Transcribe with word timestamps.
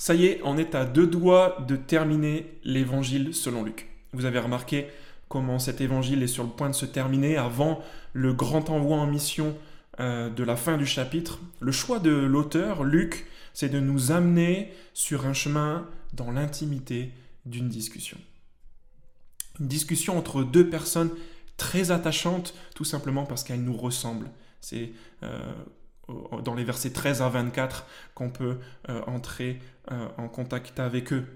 Ça 0.00 0.14
y 0.14 0.24
est, 0.24 0.40
on 0.44 0.56
est 0.56 0.74
à 0.74 0.86
deux 0.86 1.06
doigts 1.06 1.58
de 1.68 1.76
terminer 1.76 2.58
l'évangile 2.64 3.34
selon 3.34 3.62
Luc. 3.62 3.86
Vous 4.14 4.24
avez 4.24 4.38
remarqué 4.38 4.86
comment 5.28 5.58
cet 5.58 5.82
évangile 5.82 6.22
est 6.22 6.26
sur 6.26 6.42
le 6.42 6.48
point 6.48 6.70
de 6.70 6.74
se 6.74 6.86
terminer 6.86 7.36
avant 7.36 7.84
le 8.14 8.32
grand 8.32 8.70
envoi 8.70 8.96
en 8.96 9.06
mission 9.06 9.54
euh, 10.00 10.30
de 10.30 10.42
la 10.42 10.56
fin 10.56 10.78
du 10.78 10.86
chapitre. 10.86 11.38
Le 11.60 11.70
choix 11.70 11.98
de 11.98 12.12
l'auteur, 12.12 12.82
Luc, 12.82 13.26
c'est 13.52 13.68
de 13.68 13.78
nous 13.78 14.10
amener 14.10 14.72
sur 14.94 15.26
un 15.26 15.34
chemin 15.34 15.86
dans 16.14 16.30
l'intimité 16.30 17.12
d'une 17.44 17.68
discussion. 17.68 18.16
Une 19.60 19.68
discussion 19.68 20.16
entre 20.16 20.44
deux 20.44 20.70
personnes 20.70 21.10
très 21.58 21.90
attachantes, 21.90 22.54
tout 22.74 22.84
simplement 22.84 23.26
parce 23.26 23.44
qu'elles 23.44 23.62
nous 23.62 23.76
ressemblent. 23.76 24.30
C'est 24.62 24.92
euh, 25.24 25.52
dans 26.42 26.54
les 26.54 26.64
versets 26.64 26.92
13 26.92 27.22
à 27.22 27.28
24 27.28 27.86
qu'on 28.14 28.30
peut 28.30 28.58
euh, 28.88 29.00
entrer 29.06 29.58
euh, 29.90 30.08
en 30.16 30.28
contact 30.28 30.80
avec 30.80 31.12
eux. 31.12 31.26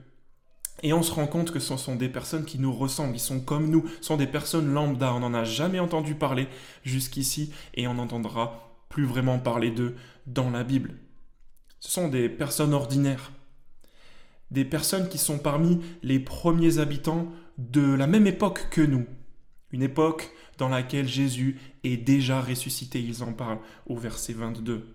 Et 0.82 0.92
on 0.92 1.02
se 1.02 1.12
rend 1.12 1.26
compte 1.26 1.50
que 1.52 1.60
ce 1.60 1.76
sont 1.76 1.96
des 1.96 2.08
personnes 2.08 2.44
qui 2.44 2.58
nous 2.58 2.72
ressemblent, 2.72 3.14
ils 3.14 3.20
sont 3.20 3.40
comme 3.40 3.70
nous, 3.70 3.86
ce 4.00 4.08
sont 4.08 4.16
des 4.16 4.26
personnes 4.26 4.72
lambda, 4.72 5.14
on 5.14 5.20
n'en 5.20 5.34
a 5.34 5.44
jamais 5.44 5.78
entendu 5.78 6.14
parler 6.14 6.48
jusqu'ici 6.82 7.52
et 7.74 7.86
on 7.86 7.94
n'entendra 7.94 8.76
plus 8.88 9.04
vraiment 9.04 9.38
parler 9.38 9.70
d'eux 9.70 9.94
dans 10.26 10.50
la 10.50 10.64
Bible. 10.64 10.94
Ce 11.80 11.90
sont 11.90 12.08
des 12.08 12.28
personnes 12.28 12.74
ordinaires, 12.74 13.32
des 14.50 14.64
personnes 14.64 15.08
qui 15.08 15.18
sont 15.18 15.38
parmi 15.38 15.80
les 16.02 16.18
premiers 16.18 16.78
habitants 16.78 17.28
de 17.58 17.94
la 17.94 18.06
même 18.06 18.26
époque 18.26 18.68
que 18.70 18.80
nous, 18.80 19.06
une 19.70 19.82
époque 19.82 20.30
dans 20.58 20.68
laquelle 20.68 21.08
Jésus 21.08 21.58
est 21.82 21.96
déjà 21.96 22.40
ressuscité. 22.40 23.00
Ils 23.00 23.22
en 23.22 23.32
parlent 23.32 23.60
au 23.86 23.96
verset 23.96 24.32
22. 24.32 24.94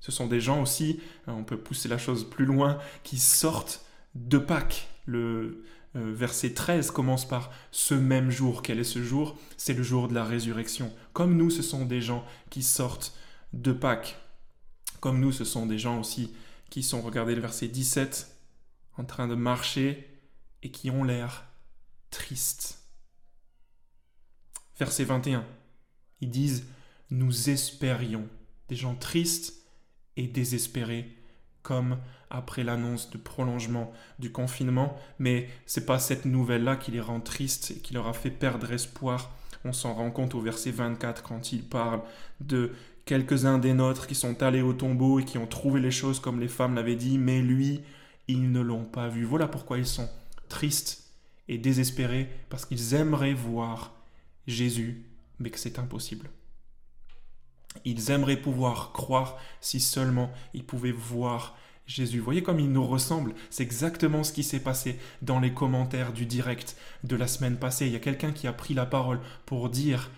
Ce 0.00 0.12
sont 0.12 0.26
des 0.26 0.40
gens 0.40 0.60
aussi, 0.60 1.00
euh, 1.28 1.32
on 1.32 1.44
peut 1.44 1.56
pousser 1.56 1.88
la 1.88 1.98
chose 1.98 2.28
plus 2.28 2.44
loin, 2.44 2.78
qui 3.04 3.18
sortent 3.18 3.86
de 4.14 4.38
Pâques. 4.38 4.88
Le 5.06 5.64
euh, 5.96 6.12
verset 6.12 6.52
13 6.52 6.90
commence 6.90 7.26
par 7.26 7.50
ce 7.70 7.94
même 7.94 8.30
jour. 8.30 8.62
Quel 8.62 8.78
est 8.78 8.84
ce 8.84 9.02
jour? 9.02 9.38
C'est 9.56 9.74
le 9.74 9.82
jour 9.82 10.08
de 10.08 10.14
la 10.14 10.24
résurrection. 10.24 10.92
Comme 11.12 11.36
nous, 11.36 11.50
ce 11.50 11.62
sont 11.62 11.86
des 11.86 12.02
gens 12.02 12.24
qui 12.50 12.62
sortent 12.62 13.16
de 13.52 13.72
Pâques. 13.72 14.16
Comme 15.00 15.20
nous, 15.20 15.32
ce 15.32 15.44
sont 15.44 15.66
des 15.66 15.78
gens 15.78 16.00
aussi 16.00 16.34
qui 16.68 16.82
sont, 16.82 17.00
regardez 17.00 17.34
le 17.34 17.40
verset 17.40 17.68
17, 17.68 18.36
en 18.98 19.04
train 19.04 19.28
de 19.28 19.34
marcher 19.34 20.06
et 20.62 20.70
qui 20.70 20.90
ont 20.90 21.04
l'air 21.04 21.46
tristes 22.10 22.83
verset 24.78 25.04
21. 25.04 25.44
Ils 26.20 26.30
disent 26.30 26.66
Nous 27.10 27.50
espérions. 27.50 28.26
Des 28.68 28.76
gens 28.76 28.94
tristes 28.94 29.54
et 30.16 30.26
désespérés, 30.26 31.08
comme 31.62 31.98
après 32.30 32.64
l'annonce 32.64 33.10
du 33.10 33.18
prolongement 33.18 33.92
du 34.18 34.32
confinement, 34.32 34.96
mais 35.18 35.48
c'est 35.66 35.86
pas 35.86 35.98
cette 35.98 36.24
nouvelle-là 36.24 36.76
qui 36.76 36.90
les 36.90 37.00
rend 37.00 37.20
tristes 37.20 37.72
et 37.72 37.80
qui 37.80 37.94
leur 37.94 38.06
a 38.06 38.12
fait 38.12 38.30
perdre 38.30 38.72
espoir. 38.72 39.30
On 39.64 39.72
s'en 39.72 39.94
rend 39.94 40.10
compte 40.10 40.34
au 40.34 40.40
verset 40.40 40.70
24 40.70 41.22
quand 41.22 41.52
il 41.52 41.62
parle 41.62 42.02
de 42.40 42.72
quelques-uns 43.04 43.58
des 43.58 43.74
nôtres 43.74 44.06
qui 44.06 44.14
sont 44.14 44.42
allés 44.42 44.62
au 44.62 44.72
tombeau 44.72 45.20
et 45.20 45.24
qui 45.24 45.38
ont 45.38 45.46
trouvé 45.46 45.80
les 45.80 45.90
choses 45.90 46.20
comme 46.20 46.40
les 46.40 46.48
femmes 46.48 46.74
l'avaient 46.74 46.96
dit, 46.96 47.18
mais 47.18 47.40
lui, 47.40 47.82
ils 48.28 48.50
ne 48.50 48.60
l'ont 48.60 48.84
pas 48.84 49.08
vu. 49.08 49.24
Voilà 49.24 49.46
pourquoi 49.46 49.78
ils 49.78 49.86
sont 49.86 50.08
tristes 50.48 51.04
et 51.48 51.58
désespérés, 51.58 52.30
parce 52.48 52.64
qu'ils 52.64 52.94
aimeraient 52.94 53.34
voir 53.34 53.92
Jésus, 54.46 55.06
mais 55.38 55.50
que 55.50 55.58
c'est 55.58 55.78
impossible. 55.78 56.30
Ils 57.84 58.10
aimeraient 58.10 58.40
pouvoir 58.40 58.92
croire 58.92 59.36
si 59.60 59.80
seulement 59.80 60.30
ils 60.52 60.64
pouvaient 60.64 60.92
voir 60.92 61.56
Jésus. 61.86 62.20
Voyez 62.20 62.42
comme 62.42 62.60
il 62.60 62.72
nous 62.72 62.86
ressemble 62.86 63.34
C'est 63.50 63.62
exactement 63.62 64.24
ce 64.24 64.32
qui 64.32 64.44
s'est 64.44 64.60
passé 64.60 64.98
dans 65.22 65.40
les 65.40 65.52
commentaires 65.52 66.12
du 66.12 66.24
direct 66.24 66.76
de 67.02 67.16
la 67.16 67.26
semaine 67.26 67.58
passée. 67.58 67.86
Il 67.86 67.92
y 67.92 67.96
a 67.96 68.00
quelqu'un 68.00 68.32
qui 68.32 68.46
a 68.46 68.52
pris 68.52 68.74
la 68.74 68.86
parole 68.86 69.20
pour 69.44 69.68
dire 69.68 70.10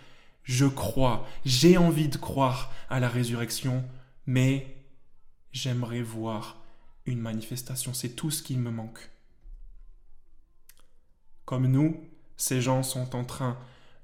Je 0.42 0.66
crois, 0.66 1.26
j'ai 1.44 1.76
envie 1.76 2.08
de 2.08 2.18
croire 2.18 2.72
à 2.88 3.00
la 3.00 3.08
résurrection, 3.08 3.84
mais 4.26 4.76
j'aimerais 5.52 6.02
voir 6.02 6.62
une 7.06 7.20
manifestation. 7.20 7.94
C'est 7.94 8.10
tout 8.10 8.30
ce 8.30 8.42
qui 8.42 8.56
me 8.56 8.70
manque. 8.70 9.10
Comme 11.44 11.66
nous, 11.66 12.00
ces 12.36 12.60
gens 12.60 12.82
sont 12.82 13.14
en 13.16 13.24
train 13.24 13.58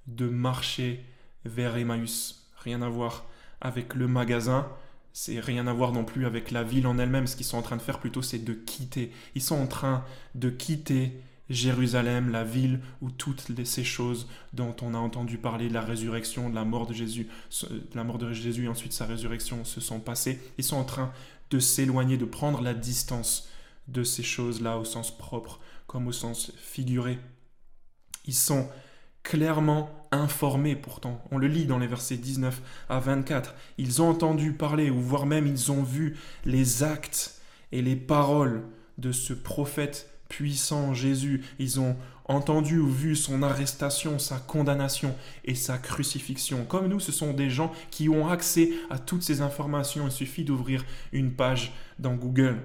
de 0.06 0.28
marcher 0.28 1.04
vers 1.44 1.76
Emmaüs. 1.76 2.48
Rien 2.56 2.82
à 2.82 2.88
voir 2.88 3.24
avec 3.60 3.94
le 3.94 4.08
magasin, 4.08 4.68
c'est 5.12 5.40
rien 5.40 5.66
à 5.66 5.72
voir 5.72 5.92
non 5.92 6.04
plus 6.04 6.26
avec 6.26 6.50
la 6.50 6.62
ville 6.62 6.86
en 6.86 6.98
elle-même. 6.98 7.26
Ce 7.26 7.36
qu'ils 7.36 7.46
sont 7.46 7.58
en 7.58 7.62
train 7.62 7.76
de 7.76 7.82
faire 7.82 7.98
plutôt, 7.98 8.22
c'est 8.22 8.38
de 8.38 8.54
quitter. 8.54 9.12
Ils 9.34 9.42
sont 9.42 9.56
en 9.56 9.66
train 9.66 10.04
de 10.34 10.50
quitter 10.50 11.20
Jérusalem, 11.50 12.30
la 12.30 12.44
ville 12.44 12.80
où 13.00 13.10
toutes 13.10 13.64
ces 13.64 13.84
choses 13.84 14.28
dont 14.52 14.74
on 14.80 14.94
a 14.94 14.98
entendu 14.98 15.38
parler, 15.38 15.68
la 15.68 15.82
résurrection, 15.82 16.48
de 16.48 16.54
la 16.54 16.64
mort 16.64 16.86
de 16.86 16.94
Jésus, 16.94 17.28
la 17.94 18.04
mort 18.04 18.18
de 18.18 18.32
Jésus 18.32 18.64
et 18.64 18.68
ensuite 18.68 18.92
sa 18.92 19.06
résurrection 19.06 19.64
se 19.64 19.80
sont 19.80 20.00
passées. 20.00 20.40
Ils 20.58 20.64
sont 20.64 20.76
en 20.76 20.84
train 20.84 21.12
de 21.50 21.58
s'éloigner, 21.58 22.16
de 22.16 22.24
prendre 22.24 22.62
la 22.62 22.74
distance 22.74 23.48
de 23.88 24.04
ces 24.04 24.22
choses-là 24.22 24.78
au 24.78 24.84
sens 24.84 25.16
propre 25.16 25.60
comme 25.86 26.06
au 26.06 26.12
sens 26.12 26.52
figuré. 26.56 27.18
Ils 28.24 28.34
sont 28.34 28.68
clairement 29.22 29.90
informés 30.10 30.76
pourtant. 30.76 31.22
On 31.30 31.38
le 31.38 31.46
lit 31.46 31.66
dans 31.66 31.78
les 31.78 31.86
versets 31.86 32.16
19 32.16 32.60
à 32.88 33.00
24. 33.00 33.54
Ils 33.78 34.02
ont 34.02 34.10
entendu 34.10 34.52
parler, 34.52 34.90
ou 34.90 35.00
voire 35.00 35.26
même 35.26 35.46
ils 35.46 35.72
ont 35.72 35.82
vu 35.82 36.16
les 36.44 36.82
actes 36.82 37.40
et 37.72 37.82
les 37.82 37.96
paroles 37.96 38.62
de 38.98 39.12
ce 39.12 39.32
prophète 39.32 40.10
puissant 40.28 40.94
Jésus. 40.94 41.44
Ils 41.58 41.80
ont 41.80 41.96
entendu 42.26 42.78
ou 42.78 42.88
vu 42.88 43.16
son 43.16 43.42
arrestation, 43.42 44.18
sa 44.18 44.38
condamnation 44.38 45.14
et 45.44 45.54
sa 45.54 45.78
crucifixion. 45.78 46.64
Comme 46.64 46.88
nous, 46.88 47.00
ce 47.00 47.12
sont 47.12 47.32
des 47.32 47.50
gens 47.50 47.72
qui 47.90 48.08
ont 48.08 48.28
accès 48.28 48.70
à 48.90 48.98
toutes 48.98 49.22
ces 49.22 49.40
informations. 49.40 50.06
Il 50.06 50.12
suffit 50.12 50.44
d'ouvrir 50.44 50.84
une 51.12 51.32
page 51.32 51.72
dans 51.98 52.14
Google. 52.14 52.60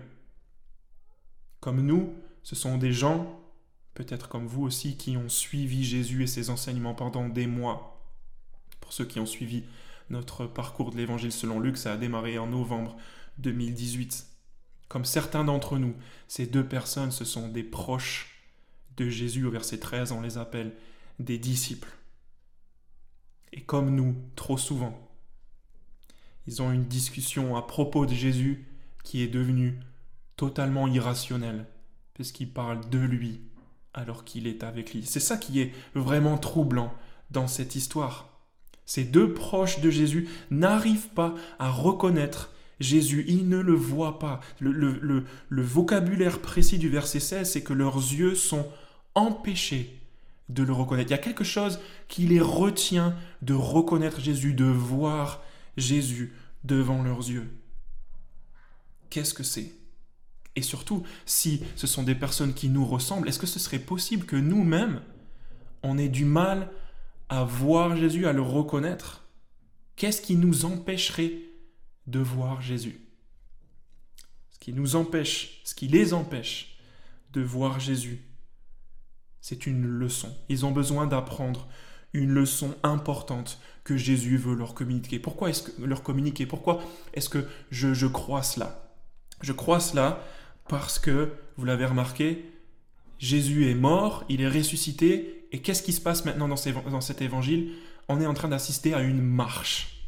Comme 1.60 1.82
nous, 1.82 2.14
ce 2.44 2.56
sont 2.56 2.78
des 2.78 2.94
gens 2.94 3.40
peut-être 3.98 4.30
comme 4.30 4.46
vous 4.46 4.62
aussi, 4.62 4.96
qui 4.96 5.18
ont 5.18 5.28
suivi 5.28 5.84
Jésus 5.84 6.22
et 6.22 6.28
ses 6.28 6.52
enseignements 6.52 6.94
pendant 6.94 7.28
des 7.28 7.48
mois. 7.48 8.00
Pour 8.80 8.94
ceux 8.94 9.06
qui 9.06 9.20
ont 9.20 9.26
suivi 9.26 9.64
notre 10.12 10.46
parcours 10.46 10.92
de 10.92 10.98
l'Évangile 10.98 11.32
selon 11.32 11.60
Luc, 11.60 11.78
ça 11.78 11.94
a 11.94 11.98
démarré 11.98 12.38
en 12.38 12.46
novembre 12.46 12.96
2018. 13.40 14.28
Comme 14.88 15.04
certains 15.04 15.44
d'entre 15.44 15.80
nous, 15.80 15.96
ces 16.28 16.46
deux 16.46 16.64
personnes, 16.64 17.10
ce 17.10 17.26
sont 17.26 17.48
des 17.48 17.64
proches 17.64 18.40
de 18.98 19.10
Jésus. 19.10 19.46
Au 19.46 19.50
verset 19.50 19.80
13, 19.80 20.12
on 20.12 20.22
les 20.22 20.38
appelle 20.38 20.76
des 21.18 21.40
disciples. 21.40 21.90
Et 23.52 23.62
comme 23.62 23.96
nous, 23.96 24.16
trop 24.36 24.60
souvent, 24.60 25.10
ils 26.46 26.62
ont 26.62 26.72
une 26.72 26.86
discussion 26.86 27.56
à 27.56 27.64
propos 27.64 28.06
de 28.06 28.14
Jésus 28.14 28.68
qui 29.04 29.24
est 29.24 29.28
devenue 29.28 29.80
totalement 30.36 30.86
irrationnelle, 30.86 31.66
puisqu'ils 32.14 32.54
parlent 32.54 32.88
de 32.92 33.00
lui 33.00 33.42
alors 33.98 34.24
qu'il 34.24 34.48
est 34.48 34.64
avec 34.64 34.94
lui. 34.94 35.04
C'est 35.06 35.20
ça 35.20 35.38
qui 35.38 35.60
est 35.60 35.74
vraiment 35.96 36.38
troublant 36.38 36.94
dans 37.32 37.48
cette 37.48 37.76
histoire. 37.76 38.30
Ces 38.86 39.04
deux 39.04 39.34
proches 39.34 39.82
de 39.82 39.90
Jésus 39.90 40.30
n'arrivent 40.52 41.10
pas 41.10 41.36
à 41.60 41.70
reconnaître 41.70 42.54
Jésus, 42.80 43.26
ils 43.28 43.50
ne 43.50 43.58
le 43.58 43.74
voient 43.74 44.20
pas. 44.20 44.40
Le, 44.60 45.26
vocabulaire 45.50 46.40
précis 46.40 46.78
du 46.78 46.90
verset 46.90 47.20
16, 47.20 47.52
c'est 47.52 47.64
que 47.64 47.74
leurs 47.74 47.98
yeux 47.98 48.36
sont 48.36 48.68
empêchés 49.16 50.00
de 50.50 50.62
le 50.62 50.74
reconnaître. 50.74 51.10
Il 51.10 51.16
y 51.16 51.16
a 51.16 51.18
quelque 51.18 51.44
chose 51.44 51.80
qui 52.08 52.28
les 52.28 52.40
retient 52.40 53.16
de 53.42 53.56
reconnaître 53.56 54.22
Jésus, 54.22 54.54
de 54.54 54.66
voir 54.66 55.44
Jésus 55.76 56.34
devant 56.64 57.02
leurs 57.02 57.28
yeux. 57.28 57.48
Qu'est-ce 59.10 59.34
que 59.34 59.44
c'est? 59.44 59.74
Et 60.58 60.64
surtout, 60.64 61.04
si 61.28 61.62
ce 61.76 61.86
sont 61.86 62.02
des 62.02 62.16
personnes 62.16 62.56
qui 62.56 62.68
nous 62.68 62.84
ressemblent, 62.84 63.30
est-ce 63.30 63.38
que 63.38 63.46
ce 63.46 63.60
serait 63.60 63.78
possible 63.78 64.26
que 64.26 64.36
nous-mêmes, 64.36 65.02
on 65.84 66.00
ait 66.00 66.10
du 66.10 66.26
mal 66.26 66.72
à 67.30 67.44
voir 67.44 67.96
Jésus, 67.96 68.26
à 68.26 68.34
le 68.34 68.42
reconnaître? 68.42 69.24
Qu'est-ce 69.96 70.20
qui 70.20 70.36
nous 70.36 70.66
empêcherait 70.66 71.44
de 72.08 72.18
voir 72.18 72.60
Jésus? 72.60 73.00
Ce 74.50 74.58
qui 74.58 74.74
nous 74.74 74.96
empêche, 74.96 75.62
ce 75.64 75.76
qui 75.76 75.88
les 75.88 76.16
empêche 76.16 76.80
de 77.34 77.42
voir 77.42 77.80
Jésus, 77.80 78.24
c'est 79.40 79.68
une 79.68 79.86
leçon. 79.86 80.36
Ils 80.50 80.66
ont 80.66 80.72
besoin 80.72 81.06
d'apprendre 81.06 81.68
une 82.14 82.32
leçon 82.32 82.74
importante 82.82 83.60
que 83.84 83.96
Jésus 83.96 84.38
veut 84.38 84.56
leur 84.56 84.74
communiquer. 84.74 85.20
Pourquoi 85.20 85.52
est-ce 85.52 85.62
que 85.62 85.84
leur 85.84 86.02
communiquer? 86.02 86.48
Pourquoi 86.48 86.82
est-ce 87.14 87.30
que 87.30 87.48
je, 87.70 87.94
je 87.94 88.08
crois 88.08 88.42
cela? 88.42 88.92
Je 89.42 89.54
crois 89.54 89.80
cela 89.80 90.24
parce 90.68 91.00
que, 91.00 91.34
vous 91.58 91.66
l'avez 91.66 91.86
remarqué, 91.86 92.46
Jésus 93.20 93.70
est 93.70 93.76
mort, 93.76 94.24
il 94.30 94.42
est 94.42 94.50
ressuscité, 94.50 95.48
et 95.52 95.60
qu'est-ce 95.62 95.84
qui 95.84 95.94
se 95.94 96.02
passe 96.02 96.26
maintenant 96.26 96.48
dans, 96.48 97.02
cet 97.02 97.22
évangile? 97.22 97.74
On 98.08 98.22
est 98.22 98.26
en 98.26 98.34
train 98.34 98.50
d'assister 98.50 98.94
à 98.94 99.02
une 99.02 99.22
marche. 99.22 100.04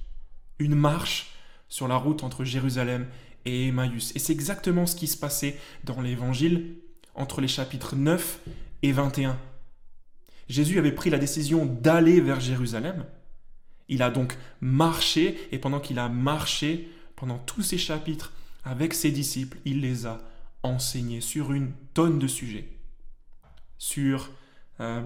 Une 0.60 0.76
marche 0.76 1.32
sur 1.70 1.88
la 1.88 1.96
route 1.96 2.24
entre 2.24 2.44
Jérusalem 2.44 3.08
et 3.46 3.68
Emmaüs. 3.68 4.16
Et 4.16 4.20
c'est 4.20 4.34
exactement 4.34 4.86
ce 4.86 4.96
qui 4.96 5.08
se 5.08 5.18
passait 5.18 5.58
dans 5.86 6.02
l'évangile 6.02 6.76
entre 7.16 7.42
les 7.42 7.48
chapitres 7.48 7.96
9 7.96 8.40
et 8.84 8.92
21. 8.92 9.38
Jésus 10.50 10.80
avait 10.80 10.92
pris 10.92 11.10
la 11.10 11.18
décision 11.18 11.66
d'aller 11.66 12.22
vers 12.22 12.40
Jérusalem. 12.40 13.06
Il 13.88 14.04
a 14.04 14.10
donc 14.10 14.38
marché, 14.62 15.38
et 15.52 15.60
pendant 15.60 15.80
qu'il 15.80 16.00
a 16.00 16.10
marché, 16.10 16.90
pendant 17.16 17.38
tous 17.38 17.62
ces 17.62 17.78
chapitres, 17.78 18.34
avec 18.64 18.94
ses 18.94 19.12
disciples, 19.12 19.58
il 19.66 19.82
les 19.82 20.06
a 20.06 20.20
enseignés 20.64 21.22
sur 21.22 21.54
une 21.54 21.72
tonne 21.94 22.20
de 22.20 22.28
sujets. 22.28 22.70
Sur 23.78 24.30
euh, 24.80 25.02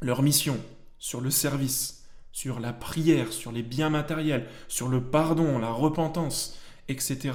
leur 0.00 0.22
mission, 0.22 0.58
sur 0.98 1.20
le 1.20 1.30
service, 1.30 2.04
sur 2.32 2.60
la 2.60 2.72
prière, 2.72 3.32
sur 3.32 3.52
les 3.52 3.62
biens 3.62 3.90
matériels, 3.90 4.46
sur 4.68 4.88
le 4.88 5.02
pardon, 5.02 5.58
la 5.58 5.70
repentance, 5.70 6.58
etc., 6.88 7.34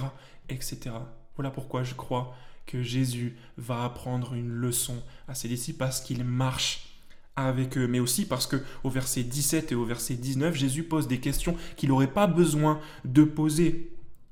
etc. 0.49 0.91
Voilà 1.35 1.49
pourquoi 1.49 1.83
je 1.83 1.95
crois 1.95 2.35
que 2.65 2.83
Jésus 2.83 3.35
va 3.57 3.83
apprendre 3.83 4.33
une 4.33 4.49
leçon 4.49 5.01
à 5.27 5.33
ses 5.33 5.47
disciples 5.47 5.79
parce 5.79 6.01
qu'il 6.01 6.23
marche 6.23 6.91
avec 7.35 7.77
eux, 7.77 7.87
mais 7.87 7.99
aussi 7.99 8.25
parce 8.25 8.45
que 8.45 8.57
au 8.83 8.89
verset 8.89 9.23
17 9.23 9.71
et 9.71 9.75
au 9.75 9.85
verset 9.85 10.15
19, 10.15 10.53
Jésus 10.55 10.83
pose 10.83 11.07
des 11.07 11.19
questions 11.19 11.55
qu'il 11.75 11.89
n'aurait 11.89 12.13
pas 12.13 12.27
besoin 12.27 12.79
de 13.05 13.23
poser. 13.23 13.91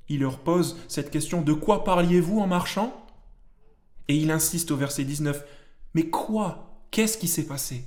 Il 0.10 0.22
leur 0.22 0.40
pose 0.40 0.78
cette 0.88 1.12
question 1.12 1.42
de 1.42 1.54
quoi 1.54 1.84
parliez-vous 1.84 2.40
en 2.40 2.48
marchant? 2.48 3.06
Et 4.08 4.16
il 4.16 4.32
insiste 4.32 4.72
au 4.72 4.76
verset 4.76 5.04
19, 5.04 5.46
mais 5.94 6.10
quoi? 6.10 6.84
Qu'est-ce 6.92 7.18
qui 7.18 7.28
s'est 7.28 7.46
passé? 7.46 7.84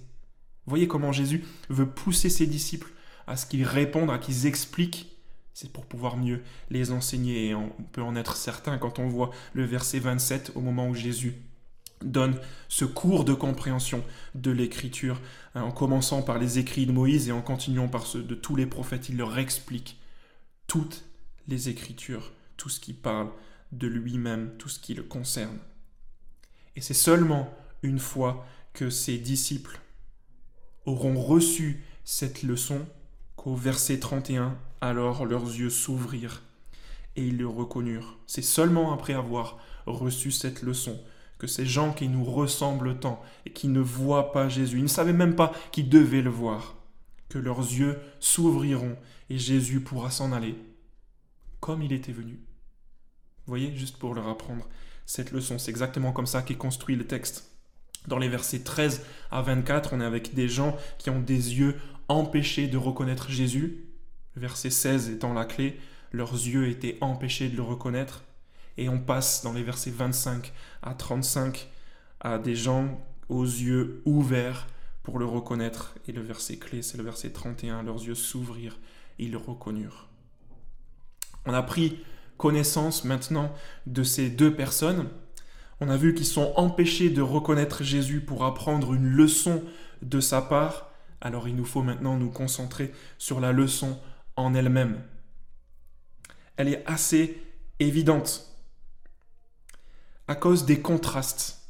Voyez 0.67 0.87
comment 0.87 1.11
Jésus 1.11 1.45
veut 1.69 1.89
pousser 1.89 2.31
ses 2.31 2.47
disciples 2.47 2.91
à 3.27 3.37
ce 3.37 3.47
qu'ils 3.47 3.65
répondent, 3.65 4.11
à 4.11 4.19
qu'ils 4.19 4.47
expliquent. 4.47 5.19
C'est 5.55 5.73
pour 5.73 5.85
pouvoir 5.85 6.17
mieux 6.17 6.43
les 6.71 6.93
enseigner. 6.93 7.49
Et 7.49 7.55
on 7.55 7.71
peut 7.93 8.03
en 8.03 8.15
être 8.15 8.37
certain 8.37 8.79
quand 8.79 9.01
on 9.01 9.09
voit 9.09 9.31
le 9.53 9.65
verset 9.65 9.99
27 9.99 10.53
au 10.55 10.61
moment 10.61 10.89
où 10.89 10.95
Jésus 10.95 11.35
donne 12.05 12.39
ce 12.69 12.85
cours 12.85 13.25
de 13.25 13.35
compréhension 13.35 14.03
de 14.35 14.51
l'écriture, 14.51 15.21
hein, 15.55 15.63
en 15.63 15.71
commençant 15.71 16.23
par 16.23 16.39
les 16.39 16.59
écrits 16.59 16.87
de 16.87 16.93
Moïse 16.93 17.29
et 17.29 17.33
en 17.33 17.43
continuant 17.43 17.89
par 17.89 18.07
ceux 18.07 18.23
de 18.23 18.35
tous 18.35 18.57
les 18.57 18.67
prophètes. 18.67 19.09
Il 19.09 19.17
leur 19.17 19.39
explique 19.39 19.99
toutes 20.67 21.05
les 21.49 21.69
écritures, 21.69 22.33
tout 22.57 22.69
ce 22.69 22.81
qui 22.81 22.93
parle 22.93 23.31
de 23.73 23.87
lui-même, 23.87 24.53
tout 24.59 24.69
ce 24.69 24.79
qui 24.79 24.95
le 24.95 25.03
concerne. 25.03 25.59
Et 26.77 26.81
c'est 26.81 26.95
seulement 26.95 27.53
une 27.83 27.99
fois 27.99 28.47
que 28.73 28.91
ses 28.91 29.19
disciples 29.19 29.81
auront 30.87 31.21
reçu 31.21 31.83
cette 32.05 32.43
leçon 32.43 32.87
qu'au 33.37 33.55
verset 33.55 33.99
31, 33.99 34.57
alors 34.81 35.25
leurs 35.25 35.45
yeux 35.47 35.71
s'ouvrirent 35.71 36.43
et 37.17 37.27
ils 37.27 37.39
le 37.39 37.47
reconnurent. 37.47 38.19
C'est 38.27 38.43
seulement 38.43 38.93
après 38.93 39.15
avoir 39.15 39.59
reçu 39.87 40.31
cette 40.31 40.63
leçon 40.63 40.99
que 41.39 41.47
ces 41.47 41.67
gens 41.67 41.93
qui 41.93 42.09
nous 42.09 42.25
ressemblent 42.25 43.01
tant 43.01 43.21
et 43.47 43.53
qui 43.53 43.67
ne 43.67 43.81
voient 43.81 44.31
pas 44.31 44.49
Jésus, 44.49 44.79
ils 44.79 44.85
ne 44.85 44.89
savaient 44.89 45.13
même 45.13 45.35
pas 45.35 45.53
qu'ils 45.73 45.89
devaient 45.89 46.23
le 46.23 46.31
voir, 46.31 46.77
que 47.29 47.39
leurs 47.39 47.59
yeux 47.59 47.99
s'ouvriront 48.21 48.97
et 49.29 49.39
Jésus 49.39 49.81
pourra 49.81 50.11
s'en 50.11 50.31
aller 50.31 50.57
comme 51.63 51.81
il 51.81 51.93
était 51.93 52.13
venu. 52.13 52.41
Vous 53.47 53.53
voyez, 53.53 53.75
juste 53.77 53.97
pour 53.97 54.15
leur 54.15 54.29
apprendre 54.29 54.69
cette 55.07 55.31
leçon, 55.31 55.59
c'est 55.59 55.71
exactement 55.71 56.13
comme 56.13 56.27
ça 56.27 56.43
qu'est 56.43 56.57
construit 56.57 56.97
le 56.97 57.07
texte. 57.07 57.53
Dans 58.09 58.19
les 58.19 58.29
versets 58.29 58.65
13 58.65 59.03
à 59.31 59.43
24, 59.43 59.93
on 59.93 60.01
est 60.01 60.05
avec 60.05 60.35
des 60.35 60.49
gens 60.49 60.77
qui 60.99 61.09
ont 61.09 61.21
des 61.21 61.55
yeux 61.55 61.77
empêchés 62.09 62.67
de 62.67 62.77
reconnaître 62.77 63.31
Jésus. 63.31 63.85
verset 64.35 64.71
16 64.71 65.11
étant 65.11 65.35
la 65.35 65.45
clé, 65.45 65.79
leurs 66.11 66.33
yeux 66.33 66.69
étaient 66.69 66.99
empêchés 67.01 67.49
de 67.49 67.57
le 67.57 67.63
reconnaître. 67.63 68.25
Et 68.77 68.89
on 68.89 68.99
passe 68.99 69.45
dans 69.45 69.53
les 69.53 69.63
versets 69.63 69.91
25 69.91 70.53
à 70.83 70.95
35 70.95 71.71
à 72.21 72.39
des 72.39 72.57
gens 72.57 73.01
aux 73.29 73.45
yeux 73.45 74.03
ouverts 74.05 74.67
pour 75.05 75.21
le 75.21 75.27
reconnaître. 75.27 75.95
Et 76.09 76.13
le 76.13 76.23
verset 76.23 76.57
clé, 76.57 76.83
c'est 76.83 76.99
le 76.99 77.05
verset 77.05 77.31
31, 77.31 77.85
leurs 77.85 78.03
yeux 78.03 78.17
s'ouvrirent, 78.17 78.81
ils 79.21 79.31
le 79.31 79.39
reconnurent. 79.39 80.12
On 81.47 81.55
a 81.55 81.63
pris 81.63 81.99
connaissance 82.39 83.05
maintenant 83.05 83.53
de 83.87 84.03
ces 84.03 84.31
deux 84.31 84.55
personnes 84.55 85.09
on 85.85 85.89
a 85.89 85.97
vu 85.97 86.15
qu'ils 86.15 86.27
sont 86.27 86.53
empêchés 86.55 87.11
de 87.11 87.23
reconnaître 87.23 87.83
Jésus 87.83 88.21
pour 88.21 88.45
apprendre 88.45 88.95
une 88.95 89.09
leçon 89.09 89.65
de 90.01 90.21
sa 90.21 90.41
part. 90.41 90.93
Alors 91.21 91.49
il 91.49 91.57
nous 91.57 91.65
faut 91.65 91.83
maintenant 91.83 92.17
nous 92.17 92.31
concentrer 92.31 92.93
sur 93.19 93.41
la 93.41 93.51
leçon 93.51 93.99
en 94.37 94.55
elle-même. 94.55 95.03
Elle 96.57 96.69
est 96.69 96.87
assez 96.87 97.43
évidente 97.81 98.49
à 100.29 100.37
cause 100.37 100.67
des 100.67 100.81
contrastes 100.81 101.67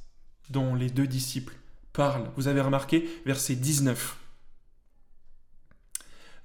dont 0.50 0.74
les 0.74 0.90
deux 0.90 1.06
disciples 1.06 1.56
parlent. 1.94 2.30
Vous 2.36 2.48
avez 2.48 2.60
remarqué 2.60 3.08
verset 3.24 3.54
19. 3.54 4.18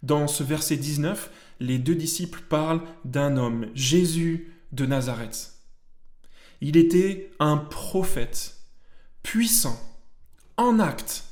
Dans 0.03 0.29
ce 0.29 0.41
verset 0.41 0.77
19, 0.77 1.29
les 1.59 1.77
deux 1.77 1.95
disciples 1.95 2.41
parlent 2.49 2.81
d'un 3.05 3.37
homme, 3.37 3.67
Jésus 3.73 4.53
de 4.71 4.85
Nazareth. 4.85 5.53
Il 6.61 6.77
était 6.77 7.31
un 7.39 7.57
prophète, 7.57 8.57
puissant, 9.23 9.79
en 10.57 10.79
acte 10.79 11.25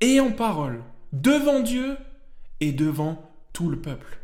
et 0.00 0.20
en 0.20 0.32
parole, 0.32 0.82
devant 1.12 1.60
Dieu 1.60 1.96
et 2.60 2.72
devant 2.72 3.30
tout 3.52 3.68
le 3.68 3.80
peuple. 3.80 4.18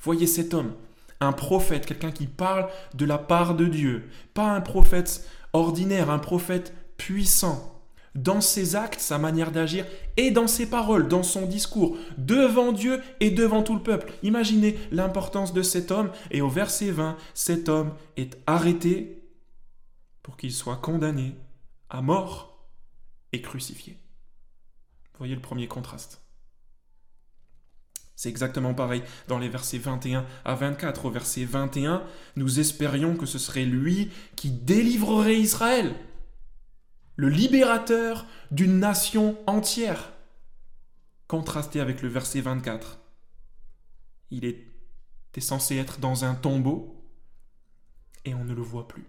Voyez 0.00 0.26
cet 0.26 0.54
homme, 0.54 0.74
un 1.20 1.32
prophète, 1.32 1.86
quelqu'un 1.86 2.12
qui 2.12 2.26
parle 2.26 2.68
de 2.94 3.04
la 3.04 3.18
part 3.18 3.54
de 3.54 3.66
Dieu, 3.66 4.08
pas 4.32 4.52
un 4.52 4.60
prophète 4.60 5.28
ordinaire, 5.52 6.10
un 6.10 6.18
prophète 6.18 6.74
puissant, 6.96 7.73
dans 8.14 8.40
ses 8.40 8.76
actes, 8.76 9.00
sa 9.00 9.18
manière 9.18 9.50
d'agir, 9.50 9.86
et 10.16 10.30
dans 10.30 10.46
ses 10.46 10.66
paroles, 10.66 11.08
dans 11.08 11.22
son 11.22 11.46
discours, 11.46 11.96
devant 12.16 12.72
Dieu 12.72 13.02
et 13.20 13.30
devant 13.30 13.62
tout 13.62 13.74
le 13.74 13.82
peuple. 13.82 14.12
Imaginez 14.22 14.78
l'importance 14.92 15.52
de 15.52 15.62
cet 15.62 15.90
homme, 15.90 16.10
et 16.30 16.40
au 16.40 16.48
verset 16.48 16.90
20, 16.90 17.16
cet 17.34 17.68
homme 17.68 17.92
est 18.16 18.38
arrêté 18.46 19.22
pour 20.22 20.36
qu'il 20.36 20.52
soit 20.52 20.76
condamné 20.76 21.34
à 21.90 22.02
mort 22.02 22.68
et 23.32 23.40
crucifié. 23.40 23.98
Voyez 25.18 25.34
le 25.34 25.40
premier 25.40 25.68
contraste. 25.68 26.20
C'est 28.16 28.28
exactement 28.28 28.74
pareil 28.74 29.02
dans 29.28 29.38
les 29.38 29.48
versets 29.48 29.78
21 29.78 30.24
à 30.44 30.54
24. 30.54 31.06
Au 31.06 31.10
verset 31.10 31.44
21, 31.44 32.02
nous 32.36 32.60
espérions 32.60 33.16
que 33.16 33.26
ce 33.26 33.38
serait 33.38 33.64
lui 33.64 34.10
qui 34.36 34.50
délivrerait 34.50 35.36
Israël, 35.36 35.94
le 37.16 37.28
libérateur 37.28 38.26
d'une 38.50 38.78
nation 38.78 39.36
entière. 39.46 40.12
Contrasté 41.28 41.80
avec 41.80 42.02
le 42.02 42.08
verset 42.08 42.40
24. 42.40 42.98
Il 44.30 44.44
était 44.44 45.40
censé 45.40 45.76
être 45.76 46.00
dans 46.00 46.24
un 46.24 46.34
tombeau 46.34 47.04
et 48.24 48.34
on 48.34 48.44
ne 48.44 48.54
le 48.54 48.62
voit 48.62 48.88
plus. 48.88 49.06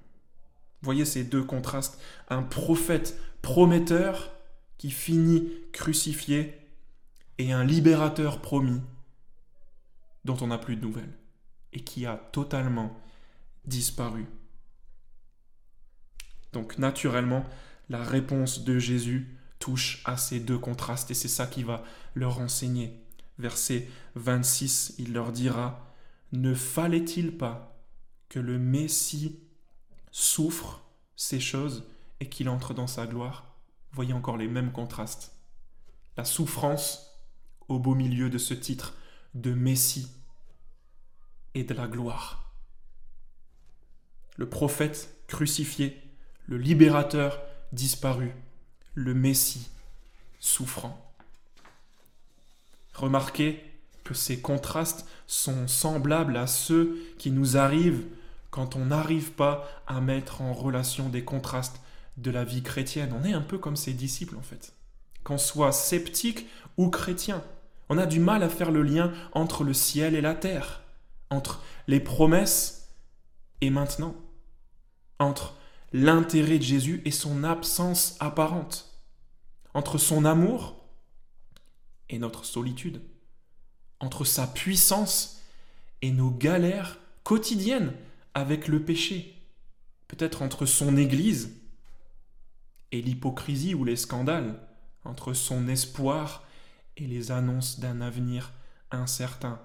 Voyez 0.82 1.06
ces 1.06 1.24
deux 1.24 1.44
contrastes. 1.44 2.00
Un 2.30 2.44
prophète 2.44 3.20
prometteur 3.42 4.32
qui 4.78 4.92
finit 4.92 5.52
crucifié 5.72 6.60
et 7.38 7.52
un 7.52 7.64
libérateur 7.64 8.42
promis 8.42 8.82
dont 10.26 10.38
on 10.42 10.48
n'a 10.48 10.58
plus 10.58 10.76
de 10.76 10.82
nouvelles 10.82 11.18
et 11.74 11.82
qui 11.82 12.06
a 12.06 12.16
totalement 12.32 12.96
disparu. 13.66 14.26
Donc 16.54 16.78
naturellement, 16.78 17.46
la 17.90 18.04
réponse 18.04 18.64
de 18.64 18.80
Jésus 18.80 19.38
touche 19.60 20.02
à 20.06 20.18
ces 20.18 20.40
deux 20.40 20.58
contrastes 20.58 21.12
et 21.12 21.16
c'est 21.16 21.28
ça 21.28 21.48
qui 21.48 21.64
va 21.64 21.84
leur 22.14 22.40
enseigner. 22.40 23.02
Verset 23.38 23.88
26, 24.16 24.96
il 24.98 25.14
leur 25.14 25.32
dira, 25.32 25.92
Ne 26.32 26.54
fallait-il 26.54 27.38
pas 27.38 27.82
que 28.30 28.40
le 28.40 28.58
Messie 28.58 29.40
souffre 30.12 30.84
ces 31.16 31.40
choses 31.40 31.84
et 32.20 32.30
qu'il 32.30 32.50
entre 32.50 32.74
dans 32.74 32.88
sa 32.88 33.06
gloire? 33.08 33.56
Voyez 33.92 34.14
encore 34.14 34.38
les 34.38 34.48
mêmes 34.48 34.72
contrastes. 34.72 35.34
La 36.18 36.26
souffrance 36.26 37.22
au 37.68 37.80
beau 37.80 37.96
milieu 37.96 38.30
de 38.30 38.38
ce 38.38 38.54
titre 38.54 38.94
de 39.34 39.54
Messie 39.54 40.08
et 41.54 41.64
de 41.64 41.74
la 41.74 41.88
gloire. 41.88 42.54
Le 44.38 44.50
prophète 44.50 45.24
crucifié, 45.28 46.02
le 46.48 46.58
libérateur 46.58 47.42
disparu, 47.76 48.32
le 48.96 49.14
Messie 49.14 49.70
souffrant. 50.40 51.00
Remarquez 52.94 53.64
que 54.04 54.14
ces 54.14 54.40
contrastes 54.40 55.06
sont 55.28 55.68
semblables 55.68 56.38
à 56.38 56.48
ceux 56.48 56.98
qui 57.18 57.32
nous 57.32 57.58
arrivent 57.58 58.06
quand 58.52 58.76
on 58.76 58.86
n'arrive 58.86 59.32
pas 59.32 59.68
à 59.86 60.00
mettre 60.00 60.42
en 60.42 60.54
relation 60.54 61.10
des 61.10 61.24
contrastes 61.24 61.82
de 62.18 62.32
la 62.32 62.46
vie 62.46 62.64
chrétienne. 62.64 63.14
On 63.20 63.26
est 63.26 63.34
un 63.34 63.42
peu 63.42 63.58
comme 63.58 63.76
ses 63.76 63.94
disciples 63.94 64.38
en 64.38 64.42
fait. 64.42 64.74
Qu'on 65.24 65.38
soit 65.38 65.72
sceptique 65.72 66.48
ou 66.78 66.90
chrétien, 66.90 67.44
on 67.90 67.98
a 67.98 68.06
du 68.06 68.20
mal 68.20 68.44
à 68.44 68.50
faire 68.50 68.72
le 68.72 68.82
lien 68.82 69.12
entre 69.34 69.64
le 69.64 69.74
ciel 69.74 70.16
et 70.16 70.22
la 70.22 70.36
terre, 70.36 70.84
entre 71.30 71.62
les 71.88 72.00
promesses 72.00 72.90
et 73.62 73.70
maintenant, 73.70 74.16
entre 75.20 75.56
l'intérêt 75.94 76.58
de 76.58 76.64
Jésus 76.64 77.02
et 77.06 77.12
son 77.12 77.44
absence 77.44 78.18
apparente, 78.20 78.94
entre 79.74 79.98
son 79.98 80.26
amour 80.26 80.76
et 82.10 82.20
notre 82.20 82.46
solitude, 82.46 83.02
entre 84.00 84.26
sa 84.26 84.48
puissance 84.48 85.42
et 86.02 86.12
nos 86.12 86.30
galères 86.30 87.00
quotidiennes 87.24 87.94
avec 88.34 88.68
le 88.68 88.84
péché, 88.84 89.42
peut-être 90.08 90.42
entre 90.42 90.66
son 90.66 90.98
Église 90.98 91.56
et 92.92 93.02
l'hypocrisie 93.02 93.74
ou 93.74 93.84
les 93.84 93.96
scandales, 93.96 94.60
entre 95.04 95.34
son 95.34 95.68
espoir 95.68 96.44
et 96.98 97.08
les 97.08 97.32
annonces 97.32 97.80
d'un 97.80 98.02
avenir 98.02 98.54
incertain, 98.92 99.62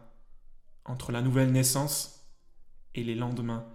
entre 0.84 1.12
la 1.12 1.22
nouvelle 1.22 1.52
naissance 1.52 2.26
et 2.94 3.04
les 3.04 3.14
lendemains 3.14 3.66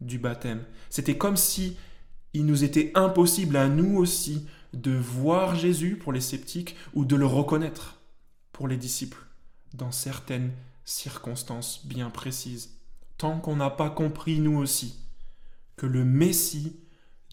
du 0.00 0.18
baptême. 0.18 0.64
C'était 0.90 1.16
comme 1.16 1.36
si 1.36 1.76
il 2.32 2.46
nous 2.46 2.64
était 2.64 2.90
impossible 2.94 3.56
à 3.56 3.68
nous 3.68 3.96
aussi 3.96 4.46
de 4.72 4.92
voir 4.92 5.54
Jésus 5.54 5.96
pour 5.96 6.12
les 6.12 6.20
sceptiques 6.20 6.76
ou 6.94 7.04
de 7.04 7.16
le 7.16 7.26
reconnaître 7.26 8.00
pour 8.52 8.68
les 8.68 8.76
disciples 8.76 9.24
dans 9.72 9.92
certaines 9.92 10.52
circonstances 10.84 11.86
bien 11.86 12.10
précises, 12.10 12.78
tant 13.18 13.38
qu'on 13.38 13.56
n'a 13.56 13.70
pas 13.70 13.90
compris 13.90 14.38
nous 14.38 14.58
aussi 14.58 15.00
que 15.76 15.86
le 15.86 16.04
Messie 16.04 16.76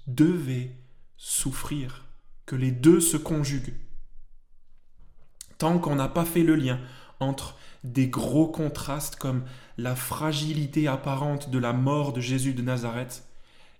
devait 0.07 0.75
souffrir, 1.17 2.05
que 2.45 2.55
les 2.55 2.71
deux 2.71 2.99
se 2.99 3.17
conjuguent. 3.17 3.75
Tant 5.57 5.77
qu'on 5.77 5.95
n'a 5.95 6.07
pas 6.07 6.25
fait 6.25 6.43
le 6.43 6.55
lien 6.55 6.79
entre 7.19 7.55
des 7.83 8.07
gros 8.07 8.47
contrastes 8.47 9.15
comme 9.15 9.43
la 9.81 9.95
fragilité 9.95 10.87
apparente 10.87 11.49
de 11.49 11.57
la 11.57 11.73
mort 11.73 12.13
de 12.13 12.21
Jésus 12.21 12.53
de 12.53 12.61
Nazareth 12.61 13.27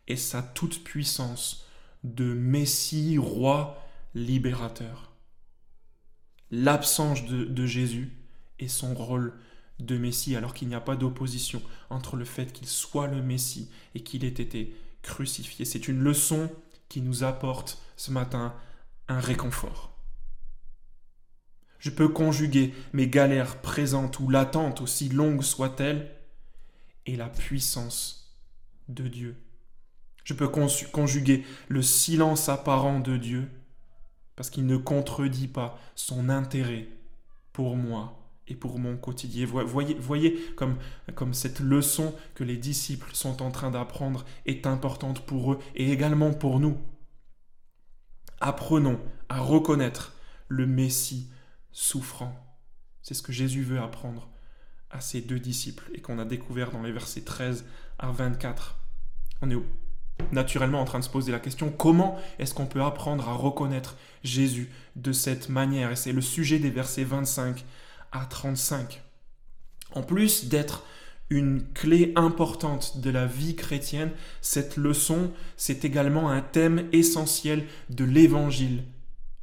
et 0.07 0.15
sa 0.15 0.41
toute-puissance 0.41 1.65
de 2.03 2.33
Messie, 2.33 3.17
roi, 3.19 3.77
libérateur. 4.15 5.11
L'absence 6.49 7.25
de, 7.25 7.45
de, 7.45 7.65
Jésus 7.65 8.11
et 8.59 8.67
son 8.67 8.95
rôle 8.95 9.33
de 9.79 9.97
Messie, 9.97 10.35
alors 10.35 10.53
qu'il 10.53 10.67
n'y 10.67 10.75
a 10.75 10.81
pas 10.81 10.95
d'opposition 10.95 11.61
entre 11.89 12.15
le 12.15 12.25
fait 12.25 12.51
qu'il 12.51 12.67
soit 12.67 13.07
le 13.07 13.21
Messie 13.21 13.69
et 13.93 14.01
qu'il 14.01 14.25
ait 14.25 14.27
été 14.27 14.75
crucifié. 15.03 15.65
C'est 15.65 15.87
une 15.87 15.99
leçon 15.99 16.49
qui 16.89 17.01
nous 17.01 17.23
apporte 17.23 17.77
ce 17.95 18.11
matin 18.11 18.55
un 19.07 19.19
réconfort. 19.19 19.90
Je 21.81 21.89
peux 21.89 22.07
conjuguer 22.07 22.75
mes 22.93 23.07
galères 23.07 23.57
présentes 23.57 24.19
ou 24.19 24.29
latentes, 24.29 24.81
aussi 24.81 25.09
longues 25.09 25.41
soient-elles, 25.41 26.11
et 27.07 27.15
la 27.15 27.27
puissance 27.27 28.37
de 28.87 29.07
Dieu. 29.07 29.35
Je 30.23 30.35
peux 30.35 30.47
conjuguer 30.47 31.43
le 31.69 31.81
silence 31.81 32.49
apparent 32.49 32.99
de 32.99 33.17
Dieu, 33.17 33.49
parce 34.35 34.51
qu'il 34.51 34.67
ne 34.67 34.77
contredit 34.77 35.47
pas 35.47 35.79
son 35.95 36.29
intérêt 36.29 36.87
pour 37.51 37.75
moi 37.75 38.29
et 38.47 38.53
pour 38.53 38.77
mon 38.77 38.95
quotidien. 38.95 39.47
Voyez, 39.47 40.53
comme, 40.55 40.77
comme 41.15 41.33
cette 41.33 41.61
leçon 41.61 42.13
que 42.35 42.43
les 42.43 42.57
disciples 42.57 43.09
sont 43.13 43.41
en 43.41 43.49
train 43.49 43.71
d'apprendre 43.71 44.23
est 44.45 44.67
importante 44.67 45.25
pour 45.25 45.53
eux 45.53 45.59
et 45.73 45.91
également 45.91 46.31
pour 46.31 46.59
nous. 46.59 46.77
Apprenons 48.39 48.99
à 49.29 49.39
reconnaître 49.39 50.13
le 50.47 50.67
Messie 50.67 51.31
souffrant. 51.71 52.35
C'est 53.01 53.13
ce 53.13 53.21
que 53.21 53.31
Jésus 53.31 53.63
veut 53.63 53.79
apprendre 53.79 54.29
à 54.89 55.01
ses 55.01 55.21
deux 55.21 55.39
disciples 55.39 55.89
et 55.93 56.01
qu'on 56.01 56.19
a 56.19 56.25
découvert 56.25 56.71
dans 56.71 56.83
les 56.83 56.91
versets 56.91 57.21
13 57.21 57.65
à 57.99 58.11
24. 58.11 58.77
On 59.41 59.49
est 59.49 59.57
naturellement 60.31 60.81
en 60.81 60.85
train 60.85 60.99
de 60.99 61.03
se 61.03 61.09
poser 61.09 61.31
la 61.31 61.39
question 61.39 61.71
comment 61.71 62.19
est-ce 62.39 62.53
qu'on 62.53 62.67
peut 62.67 62.83
apprendre 62.83 63.27
à 63.27 63.33
reconnaître 63.33 63.97
Jésus 64.23 64.69
de 64.95 65.11
cette 65.11 65.49
manière? 65.49 65.91
Et 65.91 65.95
c'est 65.95 66.11
le 66.11 66.21
sujet 66.21 66.59
des 66.59 66.69
versets 66.69 67.03
25 67.03 67.63
à 68.11 68.25
35. 68.25 69.01
En 69.93 70.03
plus 70.03 70.45
d'être 70.45 70.85
une 71.29 71.63
clé 71.73 72.11
importante 72.17 72.99
de 72.99 73.09
la 73.09 73.25
vie 73.25 73.55
chrétienne, 73.55 74.11
cette 74.41 74.75
leçon, 74.75 75.31
c'est 75.55 75.85
également 75.85 76.29
un 76.29 76.41
thème 76.41 76.89
essentiel 76.91 77.65
de 77.89 78.03
l'Évangile 78.03 78.83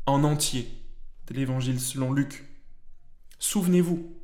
en 0.06 0.23
entier 0.23 0.77
l'évangile 1.35 1.80
selon 1.80 2.12
Luc. 2.12 2.44
Souvenez-vous, 3.38 4.14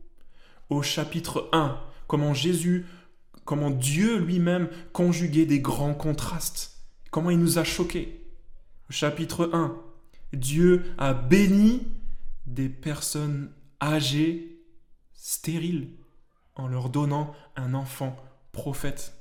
au 0.70 0.82
chapitre 0.82 1.48
1, 1.52 1.80
comment 2.06 2.34
Jésus, 2.34 2.86
comment 3.44 3.70
Dieu 3.70 4.18
lui-même 4.18 4.68
conjuguait 4.92 5.46
des 5.46 5.60
grands 5.60 5.94
contrastes, 5.94 6.78
comment 7.10 7.30
il 7.30 7.38
nous 7.38 7.58
a 7.58 7.64
choqués. 7.64 8.20
Au 8.90 8.92
chapitre 8.92 9.50
1, 9.52 9.76
Dieu 10.32 10.84
a 10.98 11.14
béni 11.14 11.86
des 12.46 12.68
personnes 12.68 13.50
âgées, 13.80 14.60
stériles, 15.14 15.90
en 16.56 16.68
leur 16.68 16.88
donnant 16.90 17.34
un 17.56 17.74
enfant 17.74 18.16
prophète. 18.52 19.14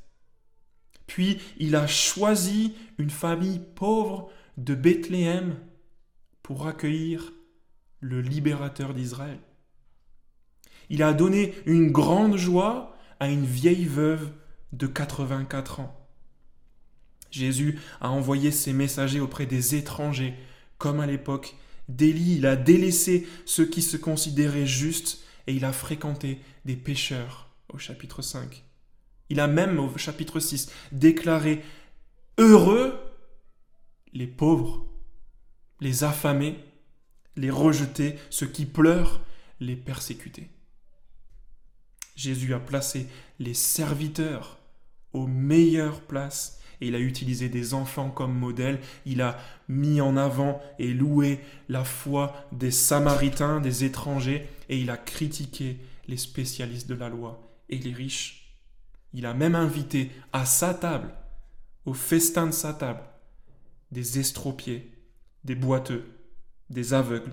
Puis 1.08 1.40
il 1.58 1.76
a 1.76 1.88
choisi 1.88 2.76
une 2.98 3.10
famille 3.10 3.60
pauvre 3.76 4.32
de 4.58 4.76
Bethléem 4.76 5.56
pour 6.42 6.68
accueillir 6.68 7.34
le 8.04 8.22
libérateur 8.22 8.94
d'Israël. 8.94 9.40
Il 10.90 11.02
a 11.02 11.14
donné 11.14 11.54
une 11.66 11.92
grande 11.92 12.36
joie 12.36 12.96
à 13.20 13.30
une 13.30 13.46
vieille 13.46 13.86
veuve 13.86 14.32
de 14.74 14.86
84 14.86 15.80
ans. 15.80 16.00
Jésus 17.32 17.80
a 18.02 18.12
envoyé 18.12 18.52
ses 18.52 18.74
messagers 18.74 19.22
auprès 19.22 19.46
des 19.46 19.76
étrangers, 19.76 20.36
comme 20.78 21.00
à 21.00 21.08
l'époque 21.08 21.56
d'Élie. 21.88 22.36
Il 22.36 22.46
a 22.46 22.56
délaissé 22.56 23.28
ceux 23.46 23.66
qui 23.66 23.82
se 23.82 23.98
considéraient 23.98 24.68
justes 24.68 25.24
et 25.48 25.54
il 25.54 25.66
a 25.66 25.72
fréquenté 25.72 26.42
des 26.66 26.76
pécheurs 26.76 27.50
au 27.70 27.78
chapitre 27.78 28.22
5. 28.22 28.64
Il 29.30 29.40
a 29.40 29.48
même 29.48 29.80
au 29.80 29.98
chapitre 29.98 30.40
6 30.40 30.70
déclaré 30.92 31.64
heureux 32.38 33.00
les 34.14 34.28
pauvres, 34.28 34.86
les 35.80 36.04
affamés, 36.04 36.60
les 37.36 37.50
rejeter, 37.50 38.16
ceux 38.30 38.48
qui 38.48 38.66
pleurent, 38.66 39.22
les 39.60 39.76
persécuter. 39.76 40.50
Jésus 42.16 42.54
a 42.54 42.60
placé 42.60 43.08
les 43.40 43.54
serviteurs 43.54 44.60
aux 45.14 45.28
meilleures 45.28 46.02
places 46.02 46.60
et 46.82 46.88
il 46.88 46.96
a 46.96 47.00
utilisé 47.00 47.50
des 47.50 47.74
enfants 47.74 48.10
comme 48.10 48.38
modèle. 48.38 48.80
Il 49.06 49.22
a 49.22 49.38
mis 49.68 50.02
en 50.02 50.18
avant 50.18 50.62
et 50.80 50.94
loué 50.94 51.40
la 51.70 51.84
foi 51.84 52.48
des 52.52 52.72
Samaritains, 52.72 53.62
des 53.62 53.84
étrangers, 53.86 54.50
et 54.70 54.78
il 54.78 54.90
a 54.90 54.98
critiqué 54.98 55.78
les 56.08 56.18
spécialistes 56.18 56.90
de 56.90 56.96
la 56.96 57.10
loi 57.10 57.58
et 57.70 57.78
les 57.78 57.94
riches. 57.94 58.60
Il 59.14 59.26
a 59.26 59.34
même 59.34 59.56
invité 59.56 60.12
à 60.34 60.46
sa 60.46 60.74
table, 60.74 61.14
au 61.86 61.94
festin 61.94 62.48
de 62.48 62.52
sa 62.52 62.74
table, 62.74 63.04
des 63.92 64.20
estropiés, 64.20 64.92
des 65.44 65.56
boiteux, 65.56 66.13
des 66.74 66.94
aveugles. 66.94 67.32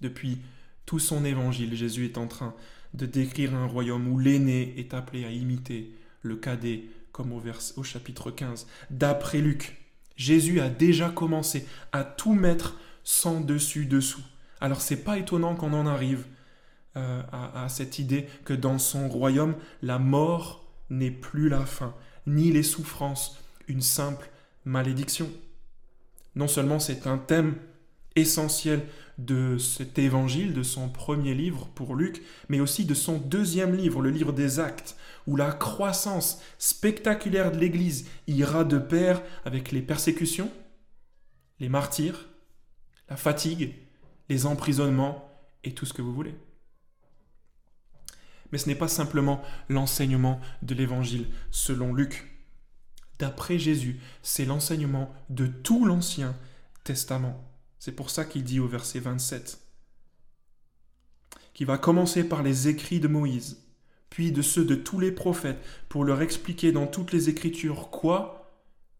Depuis 0.00 0.38
tout 0.84 0.98
son 0.98 1.24
évangile, 1.24 1.74
Jésus 1.74 2.04
est 2.04 2.18
en 2.18 2.26
train 2.26 2.54
de 2.94 3.06
décrire 3.06 3.54
un 3.54 3.66
royaume 3.66 4.08
où 4.08 4.18
l'aîné 4.18 4.74
est 4.78 4.94
appelé 4.94 5.24
à 5.24 5.30
imiter 5.30 5.92
le 6.22 6.36
cadet, 6.36 6.84
comme 7.12 7.32
au, 7.32 7.82
chapitre 7.82 8.30
15. 8.30 8.66
D'après 8.90 9.40
Luc, 9.40 9.76
Jésus 10.16 10.60
a 10.60 10.68
déjà 10.68 11.08
commencé 11.08 11.66
à 11.92 12.04
tout 12.04 12.34
mettre 12.34 12.78
sans 13.04 13.40
dessus-dessous. 13.40 14.22
Alors 14.60 14.80
c'est 14.80 15.04
pas 15.04 15.18
étonnant 15.18 15.54
qu'on 15.54 15.72
en 15.72 15.86
arrive 15.86 16.24
euh, 16.96 17.22
à 17.30 17.68
cette 17.68 17.98
idée 17.98 18.26
que 18.44 18.54
dans 18.54 18.78
son 18.78 19.08
royaume, 19.08 19.54
la 19.82 19.98
mort 19.98 20.64
n'est 20.88 21.10
plus 21.10 21.48
la 21.48 21.66
fin, 21.66 21.94
ni 22.26 22.50
les 22.50 22.62
souffrances, 22.62 23.38
une 23.68 23.82
simple 23.82 24.30
malédiction. 24.64 25.30
Non 26.34 26.48
seulement 26.48 26.78
c'est 26.78 27.06
un 27.06 27.18
thème 27.18 27.56
essentiel 28.16 28.82
de 29.18 29.56
cet 29.56 29.98
évangile, 29.98 30.52
de 30.52 30.62
son 30.62 30.88
premier 30.88 31.34
livre 31.34 31.68
pour 31.74 31.94
Luc, 31.94 32.22
mais 32.48 32.60
aussi 32.60 32.84
de 32.84 32.94
son 32.94 33.18
deuxième 33.18 33.74
livre, 33.74 34.02
le 34.02 34.10
livre 34.10 34.32
des 34.32 34.60
actes, 34.60 34.96
où 35.26 35.36
la 35.36 35.52
croissance 35.52 36.40
spectaculaire 36.58 37.52
de 37.52 37.58
l'Église 37.58 38.08
ira 38.26 38.64
de 38.64 38.78
pair 38.78 39.22
avec 39.44 39.72
les 39.72 39.82
persécutions, 39.82 40.50
les 41.60 41.68
martyrs, 41.68 42.28
la 43.08 43.16
fatigue, 43.16 43.74
les 44.28 44.46
emprisonnements 44.46 45.30
et 45.64 45.72
tout 45.72 45.86
ce 45.86 45.92
que 45.92 46.02
vous 46.02 46.12
voulez. 46.12 46.34
Mais 48.52 48.58
ce 48.58 48.68
n'est 48.68 48.74
pas 48.74 48.88
simplement 48.88 49.42
l'enseignement 49.68 50.40
de 50.62 50.74
l'Évangile 50.74 51.26
selon 51.50 51.94
Luc. 51.94 52.24
D'après 53.18 53.58
Jésus, 53.58 53.98
c'est 54.22 54.44
l'enseignement 54.44 55.12
de 55.30 55.46
tout 55.46 55.86
l'Ancien 55.86 56.36
Testament. 56.84 57.55
C'est 57.86 57.92
pour 57.92 58.10
ça 58.10 58.24
qu'il 58.24 58.42
dit 58.42 58.58
au 58.58 58.66
verset 58.66 58.98
27 58.98 59.60
qu'il 61.54 61.68
va 61.68 61.78
commencer 61.78 62.28
par 62.28 62.42
les 62.42 62.66
écrits 62.66 62.98
de 62.98 63.06
Moïse, 63.06 63.62
puis 64.10 64.32
de 64.32 64.42
ceux 64.42 64.64
de 64.64 64.74
tous 64.74 64.98
les 64.98 65.12
prophètes, 65.12 65.64
pour 65.88 66.02
leur 66.02 66.20
expliquer 66.20 66.72
dans 66.72 66.88
toutes 66.88 67.12
les 67.12 67.28
Écritures 67.28 67.90
quoi? 67.90 68.52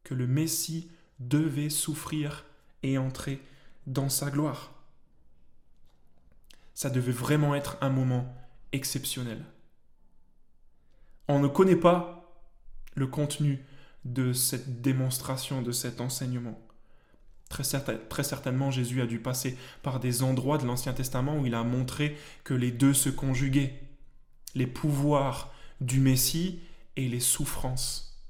Que 0.04 0.14
le 0.14 0.28
Messie 0.28 0.88
devait 1.18 1.68
souffrir 1.68 2.44
et 2.84 2.96
entrer 2.96 3.42
dans 3.88 4.08
sa 4.08 4.30
gloire. 4.30 4.72
Ça 6.72 6.88
devait 6.88 7.10
vraiment 7.10 7.56
être 7.56 7.78
un 7.80 7.90
moment 7.90 8.32
exceptionnel. 8.70 9.44
On 11.26 11.40
ne 11.40 11.48
connaît 11.48 11.74
pas 11.74 12.32
le 12.94 13.08
contenu 13.08 13.64
de 14.04 14.32
cette 14.32 14.80
démonstration, 14.80 15.60
de 15.60 15.72
cet 15.72 16.00
enseignement. 16.00 16.65
Très, 17.48 17.62
certainement, 18.24 18.70
Jésus 18.70 19.00
a 19.00 19.06
dû 19.06 19.18
passer 19.18 19.56
par 19.82 20.00
des 20.00 20.22
endroits 20.22 20.58
de 20.58 20.66
l'Ancien 20.66 20.92
Testament 20.92 21.38
où 21.38 21.46
il 21.46 21.54
a 21.54 21.62
montré 21.62 22.16
que 22.44 22.54
les 22.54 22.72
deux 22.72 22.92
se 22.92 23.08
conjuguaient. 23.08 23.74
Les 24.54 24.66
pouvoirs 24.66 25.52
du 25.80 26.00
Messie 26.00 26.58
et 26.96 27.08
les 27.08 27.20
souffrances 27.20 28.20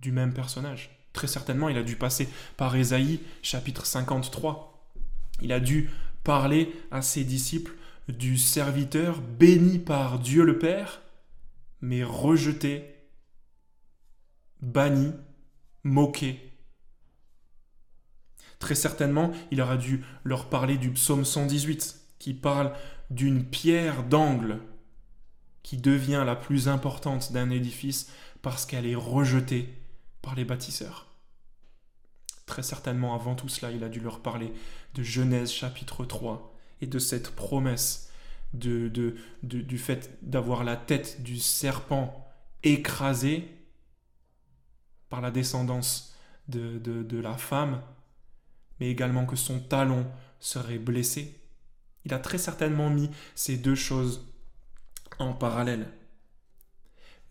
du 0.00 0.12
même 0.12 0.32
personnage. 0.32 0.90
Très 1.12 1.26
certainement, 1.26 1.68
il 1.68 1.78
a 1.78 1.82
dû 1.82 1.96
passer 1.96 2.28
par 2.56 2.76
Ésaïe 2.76 3.20
chapitre 3.42 3.86
53. 3.86 4.90
Il 5.42 5.52
a 5.52 5.60
dû 5.60 5.90
parler 6.24 6.72
à 6.90 7.02
ses 7.02 7.24
disciples 7.24 7.74
du 8.08 8.38
serviteur 8.38 9.20
béni 9.20 9.78
par 9.78 10.18
Dieu 10.18 10.44
le 10.44 10.58
Père, 10.58 11.02
mais 11.80 12.04
rejeté, 12.04 12.84
banni, 14.60 15.12
moqué. 15.84 16.45
Très 18.58 18.74
certainement, 18.74 19.32
il 19.50 19.60
aura 19.60 19.76
dû 19.76 20.04
leur 20.24 20.48
parler 20.48 20.78
du 20.78 20.90
psaume 20.90 21.24
118, 21.24 22.00
qui 22.18 22.34
parle 22.34 22.72
d'une 23.10 23.44
pierre 23.44 24.02
d'angle 24.02 24.60
qui 25.62 25.76
devient 25.76 26.22
la 26.24 26.36
plus 26.36 26.68
importante 26.68 27.32
d'un 27.32 27.50
édifice 27.50 28.10
parce 28.40 28.66
qu'elle 28.66 28.86
est 28.86 28.94
rejetée 28.94 29.68
par 30.22 30.34
les 30.34 30.44
bâtisseurs. 30.44 31.06
Très 32.46 32.62
certainement, 32.62 33.14
avant 33.14 33.34
tout 33.34 33.48
cela, 33.48 33.72
il 33.72 33.82
a 33.82 33.88
dû 33.88 33.98
leur 34.00 34.20
parler 34.20 34.52
de 34.94 35.02
Genèse 35.02 35.50
chapitre 35.50 36.04
3 36.04 36.54
et 36.80 36.86
de 36.86 36.98
cette 37.00 37.30
promesse 37.30 38.12
de, 38.54 38.88
de, 38.88 39.16
du 39.42 39.78
fait 39.78 40.16
d'avoir 40.22 40.62
la 40.62 40.76
tête 40.76 41.22
du 41.22 41.38
serpent 41.38 42.24
écrasée 42.62 43.48
par 45.08 45.20
la 45.20 45.32
descendance 45.32 46.16
de, 46.48 46.78
de 46.78 47.18
la 47.18 47.36
femme, 47.36 47.82
mais 48.80 48.90
également 48.90 49.26
que 49.26 49.36
son 49.36 49.58
talon 49.58 50.06
serait 50.40 50.78
blessé. 50.78 51.34
Il 52.04 52.14
a 52.14 52.18
très 52.18 52.38
certainement 52.38 52.90
mis 52.90 53.10
ces 53.34 53.56
deux 53.56 53.74
choses 53.74 54.24
en 55.18 55.32
parallèle. 55.32 55.86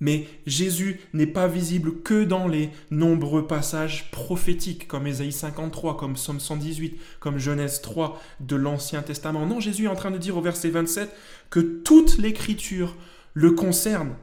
Mais 0.01 0.27
Jésus 0.45 0.99
n'est 1.13 1.25
pas 1.25 1.47
visible 1.47 2.01
que 2.01 2.25
dans 2.25 2.47
les 2.47 2.69
nombreux 2.91 3.47
passages 3.47 4.11
prophétiques, 4.11 4.87
comme 4.87 5.07
Ésaïe 5.07 5.31
53, 5.31 5.95
comme 5.95 6.15
Psaume 6.15 6.41
118, 6.41 6.99
comme 7.21 7.37
Genèse 7.37 7.81
3 7.81 8.21
de 8.41 8.57
l'Ancien 8.57 9.01
Testament. 9.01 9.45
Non, 9.45 9.61
Jésus 9.61 9.85
est 9.85 9.89
en 9.89 9.95
train 9.95 10.11
de 10.11 10.17
dire 10.17 10.35
au 10.35 10.41
verset 10.41 10.69
27 10.69 11.09
que 11.49 11.59
toute 11.59 12.17
l'écriture 12.17 12.95
le 13.33 13.51
concerne. 13.51 14.15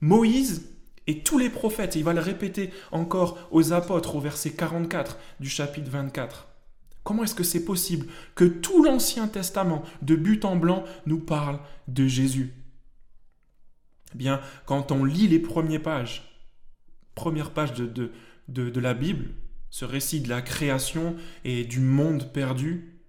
Moïse 0.00 0.68
et 1.06 1.20
tous 1.20 1.38
les 1.38 1.50
prophètes, 1.50 1.94
il 1.94 2.02
va 2.02 2.12
le 2.12 2.20
répéter 2.20 2.70
encore 2.90 3.48
aux 3.52 3.72
apôtres 3.72 4.16
au 4.16 4.20
verset 4.20 4.50
44 4.50 5.18
du 5.38 5.48
chapitre 5.48 5.90
24. 5.90 6.51
Comment 7.04 7.24
est-ce 7.24 7.34
que 7.34 7.42
c'est 7.42 7.64
possible 7.64 8.06
que 8.34 8.44
tout 8.44 8.84
l'Ancien 8.84 9.28
Testament, 9.28 9.82
de 10.02 10.14
but 10.14 10.44
en 10.44 10.56
blanc, 10.56 10.84
nous 11.06 11.18
parle 11.18 11.58
de 11.88 12.06
Jésus? 12.06 12.54
Eh 14.14 14.18
bien, 14.18 14.40
quand 14.66 14.92
on 14.92 15.04
lit 15.04 15.28
les 15.28 15.40
premières 15.40 15.82
pages, 15.82 16.38
première 17.14 17.50
page 17.50 17.72
de, 17.74 18.12
de, 18.48 18.70
de, 18.70 18.80
la 18.80 18.94
Bible, 18.94 19.30
ce 19.70 19.84
récit 19.84 20.20
de 20.20 20.28
la 20.28 20.42
création 20.42 21.16
et 21.44 21.64
du 21.64 21.80
monde 21.80 22.32
perdu, 22.32 23.00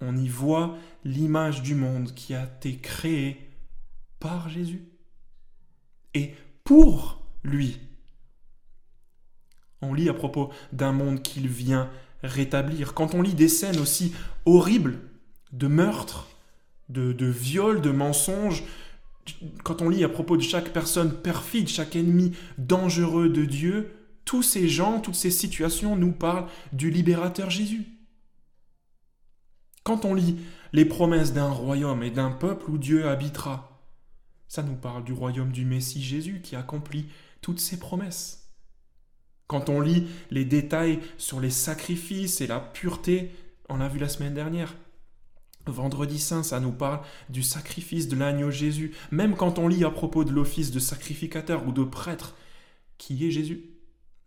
on 0.00 0.16
y 0.16 0.28
voit 0.28 0.76
l'image 1.04 1.62
du 1.62 1.74
monde 1.74 2.14
qui 2.14 2.34
a 2.34 2.44
été 2.44 2.76
créé 2.78 3.50
par 4.20 4.48
Jésus 4.48 4.88
et 6.14 6.34
pour 6.64 7.22
lui. 7.42 7.78
On 9.80 9.94
lit 9.94 10.08
à 10.08 10.14
propos 10.14 10.50
d'un 10.72 10.92
monde 10.92 11.22
qu'il 11.22 11.48
vient 11.48 11.90
rétablir. 12.22 12.94
Quand 12.94 13.14
on 13.14 13.22
lit 13.22 13.34
des 13.34 13.48
scènes 13.48 13.78
aussi 13.78 14.12
horribles 14.44 14.98
de 15.52 15.66
meurtres, 15.66 16.28
de, 16.88 17.12
de 17.12 17.26
viols, 17.26 17.80
de 17.80 17.90
mensonges, 17.90 18.64
quand 19.62 19.82
on 19.82 19.88
lit 19.88 20.04
à 20.04 20.08
propos 20.08 20.36
de 20.36 20.42
chaque 20.42 20.72
personne 20.72 21.12
perfide, 21.12 21.68
chaque 21.68 21.96
ennemi 21.96 22.32
dangereux 22.56 23.28
de 23.28 23.44
Dieu, 23.44 23.94
tous 24.24 24.42
ces 24.42 24.68
gens, 24.68 25.00
toutes 25.00 25.14
ces 25.14 25.30
situations 25.30 25.96
nous 25.96 26.12
parlent 26.12 26.48
du 26.72 26.90
libérateur 26.90 27.50
Jésus. 27.50 27.86
Quand 29.84 30.04
on 30.04 30.14
lit 30.14 30.38
les 30.72 30.84
promesses 30.84 31.32
d'un 31.32 31.50
royaume 31.50 32.02
et 32.02 32.10
d'un 32.10 32.30
peuple 32.30 32.70
où 32.70 32.78
Dieu 32.78 33.08
habitera, 33.08 33.80
ça 34.46 34.62
nous 34.62 34.74
parle 34.74 35.04
du 35.04 35.12
royaume 35.12 35.52
du 35.52 35.64
Messie 35.64 36.02
Jésus 36.02 36.40
qui 36.42 36.56
accomplit 36.56 37.06
toutes 37.40 37.60
ces 37.60 37.78
promesses. 37.78 38.47
Quand 39.48 39.70
on 39.70 39.80
lit 39.80 40.06
les 40.30 40.44
détails 40.44 41.00
sur 41.16 41.40
les 41.40 41.50
sacrifices 41.50 42.40
et 42.40 42.46
la 42.46 42.60
pureté, 42.60 43.32
on 43.68 43.78
l'a 43.78 43.88
vu 43.88 43.98
la 43.98 44.08
semaine 44.08 44.34
dernière, 44.34 44.74
Vendredi 45.70 46.18
Saint, 46.18 46.42
ça 46.42 46.60
nous 46.60 46.72
parle 46.72 47.00
du 47.28 47.42
sacrifice 47.42 48.08
de 48.08 48.16
l'agneau 48.16 48.50
Jésus. 48.50 48.94
Même 49.10 49.36
quand 49.36 49.58
on 49.58 49.68
lit 49.68 49.84
à 49.84 49.90
propos 49.90 50.24
de 50.24 50.32
l'office 50.32 50.70
de 50.70 50.78
sacrificateur 50.78 51.66
ou 51.66 51.72
de 51.72 51.84
prêtre, 51.84 52.36
qui 52.96 53.26
est 53.26 53.30
Jésus? 53.30 53.64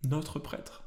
Notre 0.08 0.40
prêtre. 0.40 0.84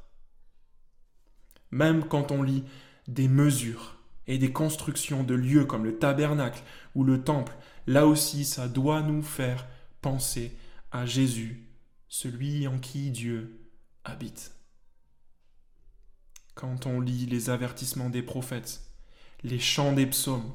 Même 1.71 2.05
quand 2.05 2.31
on 2.31 2.43
lit 2.43 2.63
des 3.07 3.27
mesures 3.27 3.97
et 4.27 4.37
des 4.37 4.51
constructions 4.51 5.23
de 5.23 5.35
lieux 5.35 5.65
comme 5.65 5.85
le 5.85 5.97
tabernacle 5.97 6.63
ou 6.95 7.03
le 7.03 7.23
temple, 7.23 7.55
là 7.85 8.07
aussi 8.07 8.45
ça 8.45 8.67
doit 8.67 9.01
nous 9.01 9.21
faire 9.21 9.67
penser 10.01 10.57
à 10.91 11.05
Jésus, 11.05 11.67
celui 12.07 12.67
en 12.67 12.79
qui 12.79 13.11
Dieu 13.11 13.64
habite. 14.05 14.55
Quand 16.53 16.85
on 16.85 17.01
lit 17.01 17.25
les 17.25 17.49
avertissements 17.49 18.09
des 18.09 18.23
prophètes, 18.23 18.81
les 19.43 19.59
chants 19.59 19.91
des 19.91 20.05
psaumes, 20.05 20.53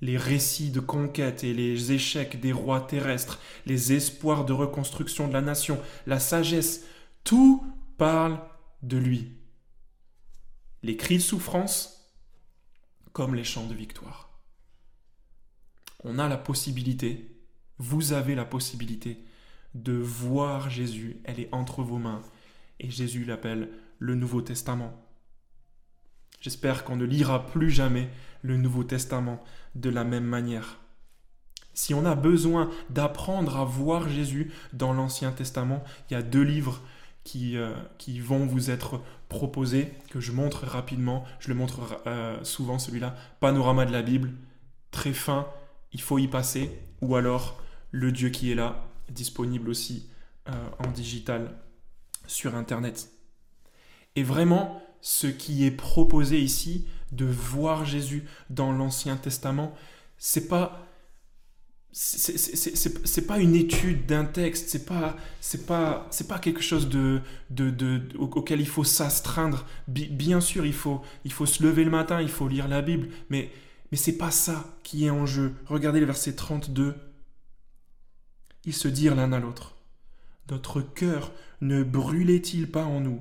les 0.00 0.16
récits 0.16 0.70
de 0.70 0.80
conquête 0.80 1.42
et 1.42 1.52
les 1.52 1.90
échecs 1.90 2.38
des 2.40 2.52
rois 2.52 2.80
terrestres, 2.80 3.40
les 3.66 3.92
espoirs 3.92 4.44
de 4.44 4.52
reconstruction 4.52 5.26
de 5.26 5.32
la 5.32 5.40
nation, 5.40 5.80
la 6.06 6.20
sagesse, 6.20 6.84
tout 7.24 7.66
parle 7.96 8.40
de 8.82 8.96
lui. 8.96 9.32
Les 10.84 10.96
cris 10.96 11.16
de 11.16 11.22
souffrance 11.22 12.14
comme 13.12 13.34
les 13.34 13.44
chants 13.44 13.66
de 13.66 13.74
victoire. 13.74 14.38
On 16.04 16.20
a 16.20 16.28
la 16.28 16.38
possibilité, 16.38 17.36
vous 17.78 18.12
avez 18.12 18.36
la 18.36 18.44
possibilité 18.44 19.24
de 19.74 19.92
voir 19.92 20.70
Jésus, 20.70 21.20
elle 21.24 21.40
est 21.40 21.52
entre 21.52 21.82
vos 21.82 21.98
mains, 21.98 22.22
et 22.80 22.90
Jésus 22.90 23.24
l'appelle 23.24 23.68
le 23.98 24.14
Nouveau 24.14 24.42
Testament. 24.42 24.92
J'espère 26.40 26.84
qu'on 26.84 26.96
ne 26.96 27.04
lira 27.04 27.46
plus 27.46 27.70
jamais 27.70 28.08
le 28.42 28.56
Nouveau 28.56 28.84
Testament 28.84 29.42
de 29.74 29.90
la 29.90 30.04
même 30.04 30.24
manière. 30.24 30.78
Si 31.74 31.94
on 31.94 32.04
a 32.06 32.14
besoin 32.14 32.70
d'apprendre 32.90 33.56
à 33.56 33.64
voir 33.64 34.08
Jésus 34.08 34.52
dans 34.72 34.92
l'Ancien 34.92 35.32
Testament, 35.32 35.82
il 36.10 36.14
y 36.14 36.16
a 36.16 36.22
deux 36.22 36.42
livres 36.42 36.80
qui, 37.24 37.56
euh, 37.56 37.74
vont 38.20 38.46
vous 38.46 38.70
être 38.70 39.00
proposés, 39.28 39.92
que 40.10 40.20
je 40.20 40.32
montre 40.32 40.64
rapidement. 40.64 41.24
Je 41.40 41.48
le 41.48 41.54
montre 41.54 42.00
euh, 42.06 42.42
souvent 42.42 42.78
celui-là, 42.78 43.14
Panorama 43.40 43.84
de 43.84 43.92
la 43.92 44.02
Bible, 44.02 44.32
très 44.90 45.12
fin, 45.12 45.46
il 45.92 46.00
faut 46.00 46.18
y 46.18 46.26
passer, 46.26 46.70
ou 47.00 47.16
alors 47.16 47.62
Le 47.90 48.12
Dieu 48.12 48.28
qui 48.28 48.50
est 48.50 48.54
là, 48.54 48.84
disponible 49.10 49.70
aussi 49.70 50.08
euh, 50.48 50.52
en 50.78 50.90
digital 50.90 51.54
sur 52.28 52.54
Internet. 52.54 53.10
Et 54.14 54.22
vraiment, 54.22 54.80
ce 55.00 55.26
qui 55.26 55.66
est 55.66 55.72
proposé 55.72 56.40
ici, 56.40 56.86
de 57.12 57.24
voir 57.24 57.84
Jésus 57.84 58.24
dans 58.50 58.72
l'Ancien 58.72 59.16
Testament, 59.16 59.74
c'est 60.18 60.48
pas 60.48 60.84
c'est 61.90 63.26
pas 63.26 63.38
une 63.38 63.56
étude 63.56 64.06
d'un 64.06 64.24
texte, 64.24 64.68
c'est 64.68 64.84
pas 64.84 65.16
c'est 65.40 65.66
pas 65.66 66.06
c'est 66.10 66.28
pas 66.28 66.38
quelque 66.38 66.60
chose 66.60 66.88
auquel 68.18 68.60
il 68.60 68.68
faut 68.68 68.84
s'astreindre. 68.84 69.66
Bien 69.88 70.40
sûr, 70.40 70.66
il 70.66 70.74
faut 70.74 71.02
il 71.24 71.32
faut 71.32 71.46
se 71.46 71.62
lever 71.62 71.84
le 71.84 71.90
matin, 71.90 72.20
il 72.20 72.28
faut 72.28 72.46
lire 72.46 72.68
la 72.68 72.82
Bible, 72.82 73.08
mais 73.30 73.50
mais 73.90 73.96
c'est 73.96 74.18
pas 74.18 74.30
ça 74.30 74.76
qui 74.82 75.06
est 75.06 75.10
en 75.10 75.24
jeu. 75.24 75.54
Regardez 75.66 76.00
le 76.00 76.06
verset 76.06 76.34
32. 76.34 76.94
Ils 78.64 78.74
se 78.74 78.88
dirent 78.88 79.14
l'un 79.14 79.32
à 79.32 79.40
l'autre. 79.40 79.77
Notre 80.50 80.80
cœur 80.80 81.32
ne 81.60 81.82
brûlait-il 81.82 82.70
pas 82.70 82.84
en 82.84 83.00
nous 83.00 83.20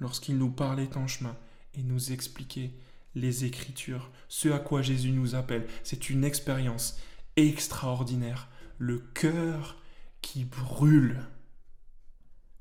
lorsqu'il 0.00 0.38
nous 0.38 0.50
parlait 0.50 0.96
en 0.96 1.06
chemin 1.06 1.36
et 1.74 1.82
nous 1.82 2.12
expliquait 2.12 2.72
les 3.14 3.44
Écritures, 3.44 4.10
ce 4.28 4.48
à 4.48 4.58
quoi 4.58 4.82
Jésus 4.82 5.10
nous 5.10 5.34
appelle? 5.34 5.66
C'est 5.84 6.10
une 6.10 6.24
expérience 6.24 6.98
extraordinaire. 7.36 8.48
Le 8.78 8.98
cœur 8.98 9.76
qui 10.20 10.44
brûle 10.44 11.20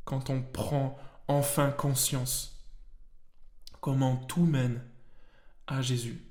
quand 0.06 0.30
on 0.30 0.42
prend 0.42 1.00
enfin 1.28 1.72
conscience 1.72 2.54
comment 3.82 4.16
tout 4.16 4.46
mène 4.46 4.82
à 5.68 5.82
Jésus. 5.82 6.22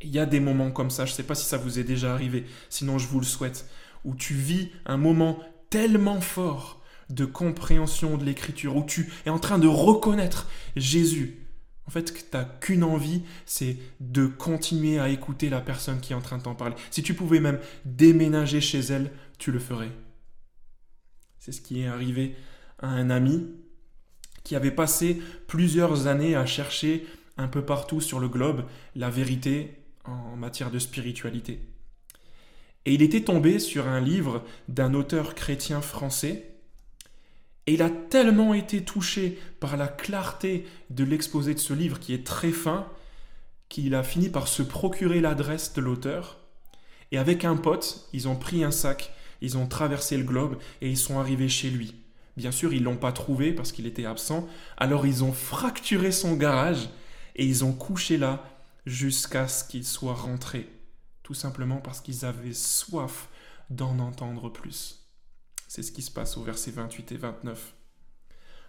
Il 0.00 0.10
y 0.10 0.18
a 0.18 0.26
des 0.26 0.40
moments 0.40 0.70
comme 0.70 0.90
ça, 0.90 1.04
je 1.04 1.12
ne 1.12 1.16
sais 1.16 1.22
pas 1.22 1.34
si 1.34 1.44
ça 1.44 1.58
vous 1.58 1.78
est 1.78 1.84
déjà 1.84 2.14
arrivé, 2.14 2.46
sinon 2.70 2.96
je 2.96 3.06
vous 3.08 3.20
le 3.20 3.26
souhaite, 3.26 3.68
où 4.04 4.14
tu 4.14 4.34
vis 4.34 4.70
un 4.86 4.96
moment 4.96 5.40
tellement 5.70 6.20
fort 6.20 6.82
de 7.08 7.24
compréhension 7.24 8.16
de 8.16 8.24
l'écriture, 8.24 8.76
où 8.76 8.84
tu 8.84 9.12
es 9.26 9.30
en 9.30 9.38
train 9.38 9.58
de 9.58 9.66
reconnaître 9.66 10.48
Jésus. 10.76 11.38
En 11.86 11.90
fait, 11.90 12.12
tu 12.14 12.22
n'as 12.32 12.44
qu'une 12.44 12.84
envie, 12.84 13.22
c'est 13.46 13.76
de 13.98 14.26
continuer 14.26 15.00
à 15.00 15.08
écouter 15.08 15.48
la 15.48 15.60
personne 15.60 16.00
qui 16.00 16.12
est 16.12 16.16
en 16.16 16.20
train 16.20 16.38
de 16.38 16.42
t'en 16.44 16.54
parler. 16.54 16.76
Si 16.90 17.02
tu 17.02 17.14
pouvais 17.14 17.40
même 17.40 17.58
déménager 17.84 18.60
chez 18.60 18.78
elle, 18.78 19.10
tu 19.38 19.50
le 19.50 19.58
ferais. 19.58 19.90
C'est 21.40 21.52
ce 21.52 21.60
qui 21.60 21.80
est 21.80 21.86
arrivé 21.86 22.36
à 22.78 22.88
un 22.88 23.10
ami 23.10 23.48
qui 24.44 24.54
avait 24.54 24.70
passé 24.70 25.20
plusieurs 25.48 26.06
années 26.06 26.36
à 26.36 26.46
chercher 26.46 27.06
un 27.36 27.48
peu 27.48 27.64
partout 27.64 28.00
sur 28.00 28.20
le 28.20 28.28
globe 28.28 28.66
la 28.94 29.10
vérité 29.10 29.74
en 30.04 30.36
matière 30.36 30.70
de 30.70 30.78
spiritualité. 30.78 31.60
Et 32.86 32.94
il 32.94 33.02
était 33.02 33.22
tombé 33.22 33.58
sur 33.58 33.88
un 33.88 34.00
livre 34.00 34.42
d'un 34.68 34.94
auteur 34.94 35.34
chrétien 35.34 35.80
français, 35.80 36.46
et 37.66 37.74
il 37.74 37.82
a 37.82 37.90
tellement 37.90 38.54
été 38.54 38.82
touché 38.82 39.38
par 39.60 39.76
la 39.76 39.86
clarté 39.86 40.66
de 40.88 41.04
l'exposé 41.04 41.54
de 41.54 41.58
ce 41.60 41.74
livre 41.74 42.00
qui 42.00 42.14
est 42.14 42.26
très 42.26 42.52
fin, 42.52 42.88
qu'il 43.68 43.94
a 43.94 44.02
fini 44.02 44.28
par 44.28 44.48
se 44.48 44.62
procurer 44.62 45.20
l'adresse 45.20 45.74
de 45.74 45.80
l'auteur, 45.80 46.38
et 47.12 47.18
avec 47.18 47.44
un 47.44 47.56
pote, 47.56 48.08
ils 48.12 48.28
ont 48.28 48.36
pris 48.36 48.64
un 48.64 48.70
sac, 48.70 49.12
ils 49.40 49.56
ont 49.56 49.66
traversé 49.66 50.16
le 50.16 50.24
globe, 50.24 50.58
et 50.80 50.88
ils 50.88 50.98
sont 50.98 51.18
arrivés 51.18 51.48
chez 51.48 51.70
lui. 51.70 51.94
Bien 52.36 52.50
sûr, 52.50 52.72
ils 52.72 52.82
l'ont 52.82 52.96
pas 52.96 53.12
trouvé 53.12 53.52
parce 53.52 53.72
qu'il 53.72 53.86
était 53.86 54.06
absent, 54.06 54.48
alors 54.76 55.06
ils 55.06 55.22
ont 55.22 55.32
fracturé 55.32 56.12
son 56.12 56.34
garage, 56.34 56.88
et 57.36 57.44
ils 57.44 57.64
ont 57.64 57.72
couché 57.72 58.16
là 58.16 58.42
jusqu'à 58.86 59.46
ce 59.46 59.64
qu'il 59.64 59.84
soit 59.84 60.14
rentré, 60.14 60.66
tout 61.30 61.34
simplement 61.34 61.76
parce 61.76 62.00
qu'ils 62.00 62.24
avaient 62.24 62.52
soif 62.52 63.28
d'en 63.70 64.00
entendre 64.00 64.48
plus. 64.48 65.06
C'est 65.68 65.84
ce 65.84 65.92
qui 65.92 66.02
se 66.02 66.10
passe 66.10 66.36
au 66.36 66.42
verset 66.42 66.72
28 66.72 67.12
et 67.12 67.16
29. 67.18 67.72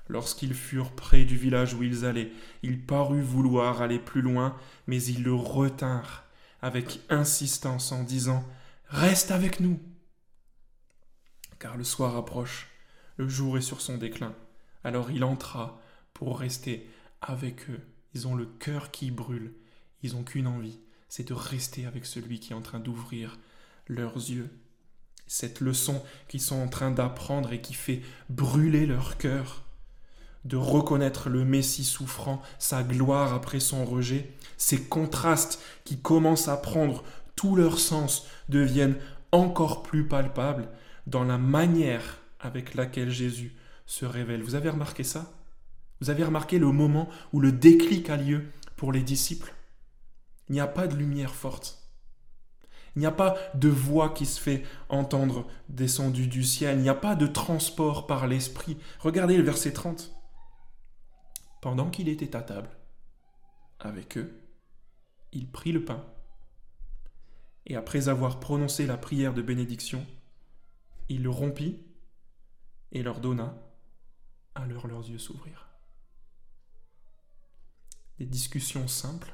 Lorsqu'ils 0.10 0.54
furent 0.54 0.92
près 0.92 1.26
du 1.26 1.36
village 1.36 1.74
où 1.74 1.82
ils 1.82 2.06
allaient, 2.06 2.32
il 2.62 2.86
parut 2.86 3.24
vouloir 3.24 3.82
aller 3.82 3.98
plus 3.98 4.22
loin, 4.22 4.56
mais 4.86 5.02
ils 5.02 5.24
le 5.24 5.34
retinrent 5.34 6.24
avec 6.62 7.00
insistance 7.10 7.92
en 7.92 8.04
disant 8.04 8.48
Reste 8.90 9.32
avec 9.32 9.60
nous 9.60 9.80
Car 11.58 11.78
le 11.78 11.84
soir 11.84 12.16
approche, 12.16 12.68
le 13.18 13.28
jour 13.28 13.58
est 13.58 13.62
sur 13.62 13.82
son 13.82 13.98
déclin. 13.98 14.36
Alors 14.84 15.10
il 15.10 15.24
entra 15.24 15.82
pour 16.14 16.38
rester 16.38 16.88
avec 17.22 17.72
eux. 17.72 17.82
Ils 18.14 18.28
ont 18.28 18.36
le 18.36 18.46
cœur 18.46 18.92
qui 18.92 19.10
brûle 19.10 19.56
ils 20.04 20.14
n'ont 20.14 20.24
qu'une 20.24 20.48
envie, 20.48 20.80
c'est 21.12 21.28
de 21.28 21.34
rester 21.34 21.86
avec 21.86 22.06
celui 22.06 22.40
qui 22.40 22.54
est 22.54 22.56
en 22.56 22.62
train 22.62 22.80
d'ouvrir 22.80 23.38
leurs 23.90 24.16
yeux. 24.16 24.50
Cette 25.28 25.60
leçon 25.60 26.02
qu'ils 26.30 26.40
sont 26.40 26.56
en 26.56 26.70
train 26.70 26.90
d'apprendre 26.90 27.52
et 27.52 27.60
qui 27.60 27.74
fait 27.74 28.02
brûler 28.30 28.86
leur 28.86 29.18
cœur, 29.18 29.66
de 30.46 30.56
reconnaître 30.56 31.28
le 31.28 31.44
Messie 31.44 31.84
souffrant, 31.84 32.42
sa 32.60 32.82
gloire 32.82 33.34
après 33.34 33.60
son 33.60 33.84
rejet, 33.84 34.32
ces 34.56 34.84
contrastes 34.84 35.62
qui 35.84 36.00
commencent 36.00 36.48
à 36.48 36.56
prendre 36.56 37.04
tout 37.36 37.58
leur 37.58 37.78
sens 37.78 38.26
deviennent 38.48 38.96
encore 39.34 39.84
plus 39.84 40.08
palpables 40.08 40.70
dans 41.08 41.26
la 41.26 41.38
manière 41.38 42.22
avec 42.40 42.74
laquelle 42.74 43.12
Jésus 43.12 43.54
se 43.86 44.06
révèle. 44.06 44.44
Vous 44.44 44.56
avez 44.56 44.70
remarqué 44.70 45.04
ça? 45.04 45.34
Vous 46.00 46.10
avez 46.10 46.24
remarqué 46.24 46.58
le 46.58 46.72
moment 46.72 47.10
où 47.34 47.42
le 47.42 47.52
déclic 47.52 48.10
a 48.10 48.16
lieu 48.16 48.46
pour 48.78 48.94
les 48.94 49.04
disciples? 49.04 49.54
Il 50.52 50.56
n'y 50.56 50.60
a 50.60 50.68
pas 50.68 50.86
de 50.86 50.98
lumière 50.98 51.34
forte. 51.34 51.82
Il 52.98 53.00
n'y 53.00 53.06
a 53.06 53.12
pas 53.14 53.38
de 53.56 53.70
voix 53.70 54.10
qui 54.10 54.26
se 54.26 54.38
fait 54.38 54.64
entendre 54.90 55.48
descendue 55.70 56.28
du 56.28 56.44
ciel. 56.44 56.78
Il 56.78 56.82
n'y 56.82 56.90
a 56.90 56.94
pas 56.94 57.16
de 57.16 57.26
transport 57.26 58.06
par 58.06 58.28
l'esprit. 58.28 58.78
Regardez 59.00 59.38
le 59.38 59.44
verset 59.44 59.72
30. 59.72 60.14
Pendant 61.62 61.90
qu'il 61.90 62.10
était 62.10 62.36
à 62.36 62.42
table 62.42 62.70
avec 63.80 64.18
eux, 64.18 64.42
il 65.32 65.50
prit 65.50 65.72
le 65.72 65.86
pain 65.86 66.04
et 67.66 67.78
après 67.78 68.10
avoir 68.10 68.42
prononcé 68.42 68.86
la 68.86 68.98
prière 68.98 69.34
de 69.34 69.42
bénédiction, 69.42 70.06
il 71.08 71.24
le 71.24 71.30
rompit 71.30 71.82
et 72.92 73.04
leur 73.04 73.22
donna, 73.22 73.56
alors 74.54 74.88
leurs 74.88 75.08
yeux 75.08 75.18
s'ouvrirent. 75.18 75.70
Des 78.18 78.26
discussions 78.26 78.90
simples 78.90 79.34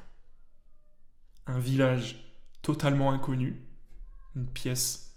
un 1.48 1.58
village 1.58 2.16
totalement 2.62 3.10
inconnu, 3.10 3.60
une 4.36 4.46
pièce 4.46 5.14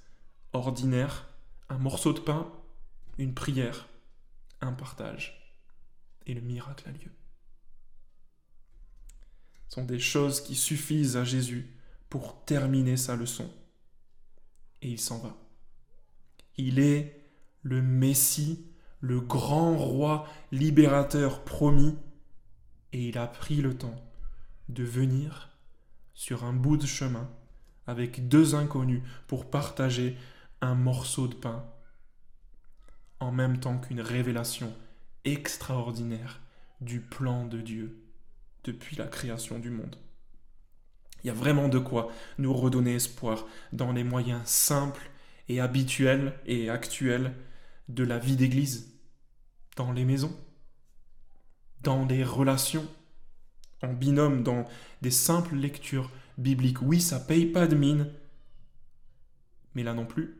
ordinaire, 0.54 1.28
un 1.70 1.78
morceau 1.78 2.13
de 2.13 2.20
pain, 2.20 2.52
une 3.17 3.34
prière, 3.34 3.88
un 4.62 4.72
partage. 4.72 5.56
Et 6.26 6.34
le 6.34 6.41
miracle 6.41 6.88
a 6.88 6.91
lieu. 6.91 7.12
Ce 9.67 9.76
sont 9.76 9.86
des 9.86 10.00
choses 10.00 10.41
qui 10.41 10.56
suffisent 10.56 11.17
à 11.17 11.24
Jésus 11.24 11.70
pour 12.10 12.46
terminer 12.46 12.98
sa 12.98 13.15
leçon. 13.15 13.50
Et 14.82 14.89
il 14.89 15.00
s'en 15.00 15.20
va. 15.20 15.36
Il 16.58 16.80
est 16.80 17.30
le 17.62 17.82
Messie, 17.82 18.65
le 19.02 19.20
grand 19.20 19.78
roi 19.78 20.28
libérateur 20.52 21.44
promis, 21.44 21.98
et 22.94 23.10
il 23.10 23.17
a 23.17 23.28
pris 23.28 23.58
le 23.58 23.78
temps 23.78 24.02
de 24.70 24.84
venir 24.84 25.50
sur 26.13 26.43
un 26.43 26.54
bout 26.54 26.78
de 26.78 26.86
chemin 26.86 27.30
avec 27.88 28.28
deux 28.28 28.56
inconnus 28.56 29.02
pour 29.28 29.50
partager 29.50 30.17
un 30.62 30.76
morceau 30.76 31.28
de 31.28 31.36
pain, 31.36 31.65
en 33.19 33.32
même 33.32 33.60
temps 33.60 33.80
qu'une 33.80 34.02
révélation 34.02 34.74
extraordinaire 35.26 36.41
du 36.80 37.00
plan 37.00 37.45
de 37.45 37.62
Dieu 37.62 38.04
depuis 38.63 38.95
la 38.95 39.08
création 39.08 39.60
du 39.60 39.69
monde. 39.69 39.95
Il 41.24 41.28
y 41.28 41.30
a 41.30 41.34
vraiment 41.34 41.67
de 41.67 41.80
quoi 41.80 42.12
nous 42.38 42.54
redonner 42.54 42.95
espoir 42.95 43.45
dans 43.74 43.91
les 43.91 44.04
moyens 44.04 44.41
simples 44.45 45.10
et 45.47 45.60
habituels 45.60 46.34
et 46.45 46.69
actuels 46.69 47.34
de 47.89 48.04
la 48.04 48.17
vie 48.17 48.36
d'Église, 48.36 48.91
dans 49.76 49.91
les 49.91 50.06
maisons, 50.06 50.36
dans 51.82 52.06
les 52.06 52.24
relations, 52.24 52.88
en 53.82 53.94
binôme 53.94 54.44
dans 54.44 54.65
des 55.02 55.12
simples 55.12 55.56
lectures 55.56 56.10
bibliques. 56.38 56.82
Oui, 56.82 57.02
ça 57.02 57.20
paye 57.20 57.46
pas 57.46 57.67
de 57.67 57.76
mine, 57.76 58.08
mais 59.76 59.84
là 59.84 59.94
non 59.94 60.06
plus, 60.06 60.38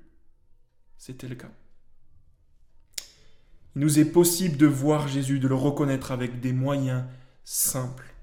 c'était 0.98 1.28
le 1.28 1.36
cas. 1.36 1.52
Il 3.76 3.82
nous 3.82 4.00
est 4.00 4.06
possible 4.06 4.58
de 4.58 4.68
voir 4.68 5.08
Jésus, 5.08 5.40
de 5.40 5.48
le 5.48 5.56
reconnaître 5.56 6.12
avec 6.12 6.42
des 6.42 6.54
moyens 6.54 7.04
simples, 7.44 8.14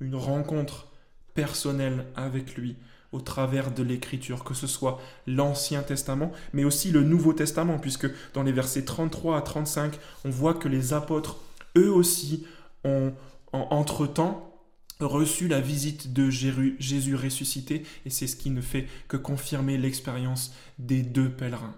une 0.00 0.16
rencontre 0.16 0.88
personnelle 1.34 2.06
avec 2.16 2.56
lui 2.56 2.76
au 3.12 3.20
travers 3.20 3.70
de 3.72 3.82
l'écriture, 3.82 4.42
que 4.42 4.52
ce 4.52 4.66
soit 4.66 5.00
l'Ancien 5.26 5.82
Testament, 5.82 6.32
mais 6.52 6.64
aussi 6.64 6.90
le 6.90 7.02
Nouveau 7.02 7.32
Testament, 7.32 7.78
puisque 7.78 8.08
dans 8.34 8.42
les 8.42 8.52
versets 8.52 8.84
33 8.84 9.38
à 9.38 9.42
35, 9.42 9.98
on 10.24 10.30
voit 10.30 10.54
que 10.54 10.68
les 10.68 10.92
apôtres, 10.92 11.38
eux 11.76 11.90
aussi, 11.90 12.46
ont, 12.84 13.14
entre-temps, 13.52 14.55
reçu 15.00 15.48
la 15.48 15.60
visite 15.60 16.12
de 16.12 16.30
Jésus 16.30 17.14
ressuscité, 17.14 17.84
et 18.04 18.10
c'est 18.10 18.26
ce 18.26 18.36
qui 18.36 18.50
ne 18.50 18.60
fait 18.60 18.86
que 19.08 19.16
confirmer 19.16 19.76
l'expérience 19.76 20.54
des 20.78 21.02
deux 21.02 21.30
pèlerins. 21.30 21.76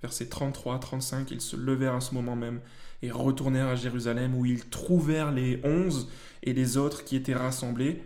Versets 0.00 0.28
33 0.28 0.76
à 0.76 0.78
35, 0.78 1.30
ils 1.32 1.40
se 1.40 1.56
levèrent 1.56 1.94
à 1.94 2.00
ce 2.00 2.14
moment 2.14 2.36
même 2.36 2.60
et 3.02 3.10
retournèrent 3.10 3.66
à 3.66 3.76
Jérusalem 3.76 4.34
où 4.34 4.46
ils 4.46 4.68
trouvèrent 4.68 5.32
les 5.32 5.60
onze 5.64 6.08
et 6.42 6.52
les 6.52 6.76
autres 6.76 7.04
qui 7.04 7.16
étaient 7.16 7.34
rassemblés 7.34 8.02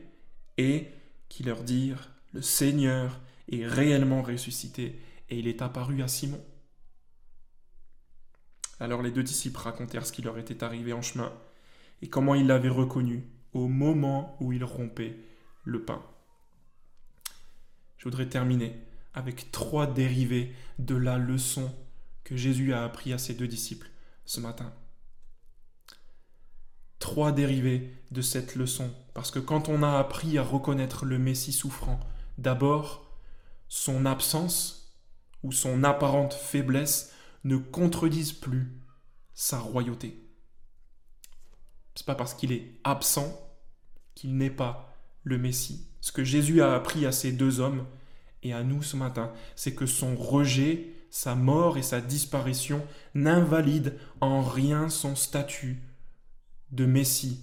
et 0.57 0.89
qui 1.29 1.43
leur 1.43 1.63
dirent, 1.63 2.11
le 2.33 2.41
Seigneur 2.41 3.21
est 3.51 3.67
réellement 3.67 4.23
ressuscité 4.23 4.99
et 5.29 5.39
il 5.39 5.49
est 5.49 5.61
apparu 5.61 6.03
à 6.03 6.09
Simon. 6.09 6.43
Alors 8.81 9.03
les 9.03 9.11
deux 9.11 9.23
disciples 9.23 9.59
racontèrent 9.59 10.07
ce 10.07 10.13
qui 10.13 10.23
leur 10.23 10.39
était 10.39 10.65
arrivé 10.65 10.93
en 10.93 11.03
chemin 11.03 11.33
et 12.03 12.09
comment 12.09 12.35
il 12.35 12.47
l'avait 12.47 12.69
reconnu 12.69 13.25
au 13.53 13.69
moment 13.69 14.37
où 14.41 14.53
il 14.53 14.65
rompait 14.65 15.17
le 15.65 15.85
pain. 15.85 16.03
Je 17.97 18.05
voudrais 18.05 18.29
terminer 18.29 18.77
avec 19.15 19.53
trois 19.53 19.87
dérivés 19.87 20.53
de 20.79 20.97
la 20.97 21.19
leçon 21.19 21.73
que 22.25 22.37
Jésus 22.37 22.73
a 22.73 22.85
appris 22.85 23.13
à 23.13 23.19
ses 23.19 23.35
deux 23.35 23.47
disciples 23.47 23.91
ce 24.25 24.41
matin. 24.41 24.73
Trois 26.99 27.33
dérivés 27.33 27.93
de 28.11 28.23
cette 28.23 28.55
leçon, 28.55 28.91
parce 29.15 29.31
que 29.31 29.39
quand 29.39 29.69
on 29.69 29.83
a 29.83 29.99
appris 29.99 30.39
à 30.39 30.43
reconnaître 30.43 31.05
le 31.05 31.19
Messie 31.19 31.53
souffrant, 31.53 32.01
d'abord 32.39 33.07
son 33.69 34.07
absence 34.07 34.97
ou 35.43 35.53
son 35.53 35.85
apparente 35.85 36.35
faiblesse 36.35 37.13
ne 37.45 37.57
contredisent 37.57 38.33
plus 38.33 38.73
sa 39.35 39.59
royauté. 39.59 40.23
C'est 41.95 42.07
pas 42.07 42.15
parce 42.15 42.35
qu'il 42.35 42.53
est 42.53 42.73
absent 42.85 43.39
qu'il 44.15 44.37
n'est 44.37 44.51
pas 44.51 44.95
le 45.25 45.39
Messie. 45.39 45.87
Ce 46.01 46.13
que 46.13 46.25
Jésus 46.25 46.63
a 46.63 46.75
appris 46.75 47.07
à 47.07 47.13
ces 47.13 47.33
deux 47.33 47.61
hommes 47.61 47.87
et 48.43 48.53
à 48.53 48.63
nous 48.63 48.83
ce 48.83 48.97
matin, 48.97 49.33
c'est 49.55 49.75
que 49.75 49.87
son 49.87 50.17
rejet, 50.17 50.93
sa 51.11 51.35
mort 51.35 51.79
et 51.79 51.83
sa 51.83 52.01
disparition 52.01 52.85
n'invalident 53.15 53.93
en 54.21 54.43
rien 54.43 54.89
son 54.89 55.15
statut 55.15 55.81
de 56.71 56.87
Messie 56.87 57.41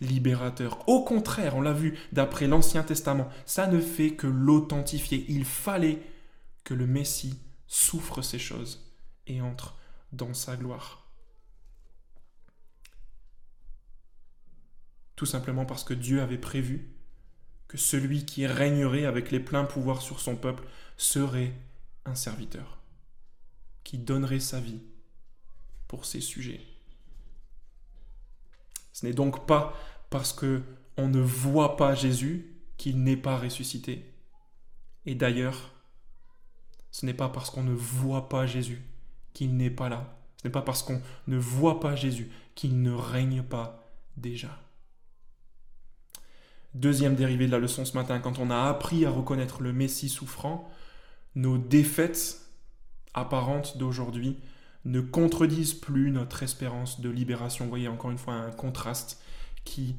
libérateur. 0.00 0.86
Au 0.88 1.02
contraire, 1.02 1.56
on 1.56 1.62
l'a 1.62 1.72
vu 1.72 1.98
d'après 2.12 2.46
l'Ancien 2.46 2.82
Testament, 2.82 3.28
ça 3.46 3.66
ne 3.66 3.80
fait 3.80 4.10
que 4.10 4.26
l'authentifier. 4.26 5.24
Il 5.28 5.44
fallait 5.44 6.00
que 6.64 6.74
le 6.74 6.86
Messie 6.86 7.38
souffre 7.66 8.22
ces 8.22 8.38
choses 8.38 8.92
et 9.26 9.40
entre 9.40 9.76
dans 10.12 10.34
sa 10.34 10.56
gloire. 10.56 11.05
Tout 15.16 15.26
simplement 15.26 15.64
parce 15.64 15.82
que 15.82 15.94
Dieu 15.94 16.20
avait 16.20 16.38
prévu 16.38 16.88
que 17.68 17.78
celui 17.78 18.24
qui 18.24 18.46
régnerait 18.46 19.06
avec 19.06 19.30
les 19.30 19.40
pleins 19.40 19.64
pouvoirs 19.64 20.02
sur 20.02 20.20
son 20.20 20.36
peuple 20.36 20.64
serait 20.96 21.52
un 22.04 22.14
serviteur, 22.14 22.78
qui 23.82 23.98
donnerait 23.98 24.40
sa 24.40 24.60
vie 24.60 24.80
pour 25.88 26.04
ses 26.04 26.20
sujets. 26.20 26.60
Ce 28.92 29.04
n'est 29.04 29.12
donc 29.12 29.46
pas 29.46 29.74
parce 30.10 30.32
que 30.32 30.62
on 30.96 31.08
ne 31.08 31.20
voit 31.20 31.76
pas 31.76 31.94
Jésus 31.94 32.54
qu'il 32.76 33.02
n'est 33.02 33.16
pas 33.16 33.36
ressuscité. 33.36 34.10
Et 35.04 35.14
d'ailleurs, 35.14 35.72
ce 36.90 37.04
n'est 37.04 37.14
pas 37.14 37.28
parce 37.28 37.50
qu'on 37.50 37.62
ne 37.62 37.74
voit 37.74 38.28
pas 38.28 38.46
Jésus 38.46 38.82
qu'il 39.34 39.56
n'est 39.56 39.70
pas 39.70 39.88
là. 39.88 40.18
Ce 40.38 40.46
n'est 40.46 40.52
pas 40.52 40.62
parce 40.62 40.82
qu'on 40.82 41.02
ne 41.26 41.36
voit 41.36 41.80
pas 41.80 41.94
Jésus 41.94 42.30
qu'il 42.54 42.80
ne 42.80 42.92
règne 42.92 43.42
pas 43.42 43.92
déjà. 44.16 44.58
Deuxième 46.76 47.14
dérivée 47.14 47.46
de 47.46 47.52
la 47.52 47.58
leçon 47.58 47.86
ce 47.86 47.96
matin, 47.96 48.18
quand 48.18 48.38
on 48.38 48.50
a 48.50 48.68
appris 48.68 49.06
à 49.06 49.10
reconnaître 49.10 49.62
le 49.62 49.72
Messie 49.72 50.10
souffrant, 50.10 50.70
nos 51.34 51.56
défaites 51.56 52.38
apparentes 53.14 53.78
d'aujourd'hui 53.78 54.36
ne 54.84 55.00
contredisent 55.00 55.72
plus 55.72 56.10
notre 56.10 56.42
espérance 56.42 57.00
de 57.00 57.08
libération. 57.08 57.64
Vous 57.64 57.70
voyez 57.70 57.88
encore 57.88 58.10
une 58.10 58.18
fois 58.18 58.34
un 58.34 58.50
contraste 58.50 59.22
qui, 59.64 59.96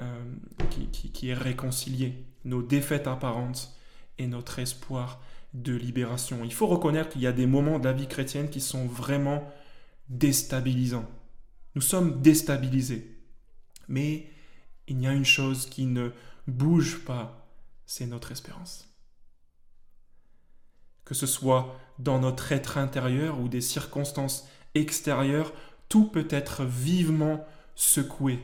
euh, 0.00 0.24
qui, 0.70 0.88
qui, 0.88 1.28
est 1.28 1.34
réconcilié. 1.34 2.24
Nos 2.44 2.60
défaites 2.60 3.06
apparentes 3.06 3.76
et 4.18 4.26
notre 4.26 4.58
espoir 4.58 5.22
de 5.54 5.76
libération. 5.76 6.40
Il 6.42 6.52
faut 6.52 6.66
reconnaître 6.66 7.10
qu'il 7.10 7.20
y 7.20 7.28
a 7.28 7.32
des 7.32 7.46
moments 7.46 7.78
de 7.78 7.84
la 7.84 7.92
vie 7.92 8.08
chrétienne 8.08 8.50
qui 8.50 8.60
sont 8.60 8.86
vraiment 8.86 9.48
déstabilisants. 10.08 11.08
Nous 11.76 11.82
sommes 11.82 12.20
déstabilisés. 12.20 13.16
Mais 13.86 14.26
il 14.88 15.00
y 15.00 15.06
a 15.06 15.12
une 15.12 15.24
chose 15.24 15.66
qui 15.66 15.86
ne 15.86 16.10
bouge 16.46 17.04
pas, 17.04 17.48
c'est 17.86 18.06
notre 18.06 18.32
espérance. 18.32 18.88
Que 21.04 21.14
ce 21.14 21.26
soit 21.26 21.76
dans 21.98 22.18
notre 22.18 22.52
être 22.52 22.78
intérieur 22.78 23.40
ou 23.40 23.48
des 23.48 23.60
circonstances 23.60 24.46
extérieures, 24.74 25.52
tout 25.88 26.08
peut 26.08 26.28
être 26.30 26.64
vivement 26.64 27.46
secoué. 27.74 28.40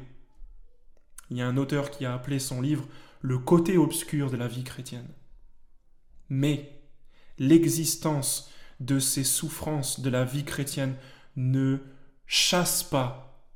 Il 1.31 1.37
y 1.39 1.43
a 1.43 1.47
un 1.47 1.57
auteur 1.57 1.91
qui 1.91 2.05
a 2.05 2.15
appelé 2.15 2.39
son 2.39 2.61
livre 2.61 2.87
Le 3.21 3.39
côté 3.39 3.79
obscur 3.79 4.31
de 4.31 4.37
la 4.37 4.49
vie 4.49 4.65
chrétienne. 4.65 5.09
Mais 6.29 6.83
l'existence 7.39 8.51
de 8.81 8.99
ces 8.99 9.25
souffrances 9.25 10.01
de 10.01 10.11
la 10.11 10.25
vie 10.25 10.45
chrétienne 10.45 10.97
ne 11.37 11.79
chasse 12.27 12.83
pas 12.83 13.47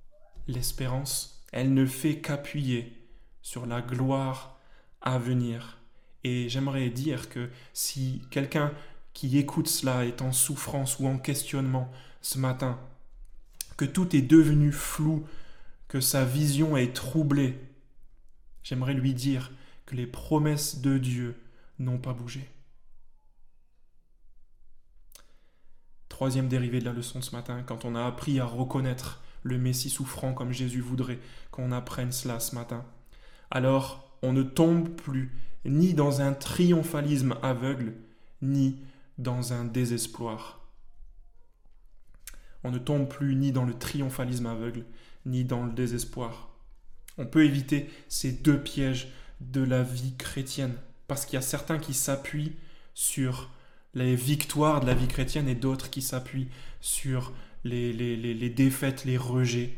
l'espérance 0.46 1.35
elle 1.56 1.72
ne 1.72 1.86
fait 1.86 2.18
qu'appuyer 2.18 2.92
sur 3.40 3.64
la 3.64 3.80
gloire 3.80 4.60
à 5.00 5.18
venir. 5.18 5.78
Et 6.22 6.50
j'aimerais 6.50 6.90
dire 6.90 7.30
que 7.30 7.48
si 7.72 8.20
quelqu'un 8.30 8.74
qui 9.14 9.38
écoute 9.38 9.66
cela 9.66 10.04
est 10.04 10.20
en 10.20 10.32
souffrance 10.32 10.98
ou 10.98 11.06
en 11.06 11.16
questionnement 11.16 11.90
ce 12.20 12.38
matin, 12.38 12.78
que 13.78 13.86
tout 13.86 14.14
est 14.14 14.20
devenu 14.20 14.70
flou, 14.70 15.26
que 15.88 15.98
sa 15.98 16.26
vision 16.26 16.76
est 16.76 16.94
troublée, 16.94 17.58
j'aimerais 18.62 18.92
lui 18.92 19.14
dire 19.14 19.50
que 19.86 19.96
les 19.96 20.06
promesses 20.06 20.82
de 20.82 20.98
Dieu 20.98 21.40
n'ont 21.78 21.96
pas 21.96 22.12
bougé. 22.12 22.50
Troisième 26.10 26.48
dérivé 26.48 26.80
de 26.80 26.84
la 26.84 26.92
leçon 26.92 27.22
ce 27.22 27.34
matin, 27.34 27.62
quand 27.62 27.86
on 27.86 27.94
a 27.94 28.04
appris 28.04 28.40
à 28.40 28.44
reconnaître 28.44 29.22
le 29.46 29.58
Messie 29.58 29.90
souffrant 29.90 30.34
comme 30.34 30.52
Jésus 30.52 30.80
voudrait 30.80 31.20
qu'on 31.50 31.72
apprenne 31.72 32.12
cela 32.12 32.40
ce 32.40 32.54
matin. 32.54 32.84
Alors 33.50 34.18
on 34.22 34.32
ne 34.32 34.42
tombe 34.42 34.88
plus 34.88 35.32
ni 35.64 35.94
dans 35.94 36.20
un 36.20 36.32
triomphalisme 36.32 37.36
aveugle, 37.42 37.94
ni 38.42 38.76
dans 39.18 39.52
un 39.52 39.64
désespoir. 39.64 40.60
On 42.64 42.70
ne 42.70 42.78
tombe 42.78 43.08
plus 43.08 43.36
ni 43.36 43.52
dans 43.52 43.64
le 43.64 43.74
triomphalisme 43.74 44.46
aveugle, 44.46 44.84
ni 45.24 45.44
dans 45.44 45.64
le 45.64 45.72
désespoir. 45.72 46.50
On 47.18 47.26
peut 47.26 47.44
éviter 47.44 47.88
ces 48.08 48.32
deux 48.32 48.60
pièges 48.60 49.12
de 49.40 49.62
la 49.62 49.82
vie 49.82 50.16
chrétienne, 50.16 50.74
parce 51.06 51.24
qu'il 51.24 51.34
y 51.34 51.38
a 51.38 51.42
certains 51.42 51.78
qui 51.78 51.94
s'appuient 51.94 52.56
sur 52.94 53.50
les 53.94 54.16
victoires 54.16 54.80
de 54.80 54.86
la 54.86 54.94
vie 54.94 55.08
chrétienne 55.08 55.48
et 55.48 55.54
d'autres 55.54 55.88
qui 55.88 56.02
s'appuient 56.02 56.48
sur 56.80 57.32
les, 57.68 58.50
défaites, 58.50 59.04
les 59.04 59.16
rejets. 59.16 59.70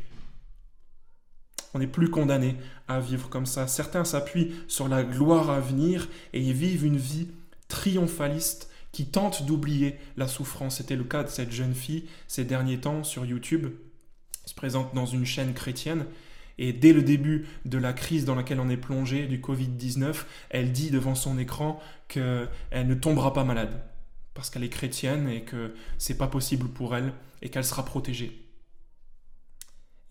On 1.73 1.79
n'est 1.79 1.87
plus 1.87 2.09
condamné 2.09 2.55
à 2.87 2.99
vivre 2.99 3.29
comme 3.29 3.45
ça. 3.45 3.67
Certains 3.67 4.05
s'appuient 4.05 4.53
sur 4.67 4.87
la 4.87 5.03
gloire 5.03 5.49
à 5.49 5.59
venir 5.59 6.07
et 6.33 6.41
ils 6.41 6.53
vivent 6.53 6.85
une 6.85 6.97
vie 6.97 7.27
triomphaliste 7.67 8.69
qui 8.91 9.05
tente 9.05 9.45
d'oublier 9.45 9.97
la 10.17 10.27
souffrance. 10.27 10.77
C'était 10.77 10.95
le 10.95 11.03
cas 11.03 11.23
de 11.23 11.29
cette 11.29 11.51
jeune 11.51 11.75
fille 11.75 12.05
ces 12.27 12.43
derniers 12.43 12.79
temps 12.79 13.03
sur 13.03 13.25
YouTube. 13.25 13.65
Elle 13.65 14.49
se 14.49 14.55
présente 14.55 14.95
dans 14.95 15.05
une 15.05 15.25
chaîne 15.25 15.53
chrétienne 15.53 16.05
et 16.57 16.73
dès 16.73 16.91
le 16.91 17.03
début 17.03 17.45
de 17.65 17.77
la 17.77 17.93
crise 17.93 18.25
dans 18.25 18.35
laquelle 18.35 18.59
on 18.59 18.69
est 18.69 18.77
plongé 18.77 19.27
du 19.27 19.39
Covid-19, 19.39 20.25
elle 20.49 20.71
dit 20.71 20.89
devant 20.89 21.15
son 21.15 21.37
écran 21.37 21.79
qu'elle 22.07 22.49
ne 22.73 22.93
tombera 22.95 23.31
pas 23.31 23.43
malade 23.43 23.79
parce 24.33 24.49
qu'elle 24.49 24.63
est 24.63 24.69
chrétienne 24.69 25.27
et 25.27 25.43
que 25.43 25.73
c'est 25.97 26.17
pas 26.17 26.27
possible 26.27 26.69
pour 26.69 26.95
elle 26.95 27.13
et 27.41 27.49
qu'elle 27.49 27.65
sera 27.65 27.83
protégée. 27.83 28.45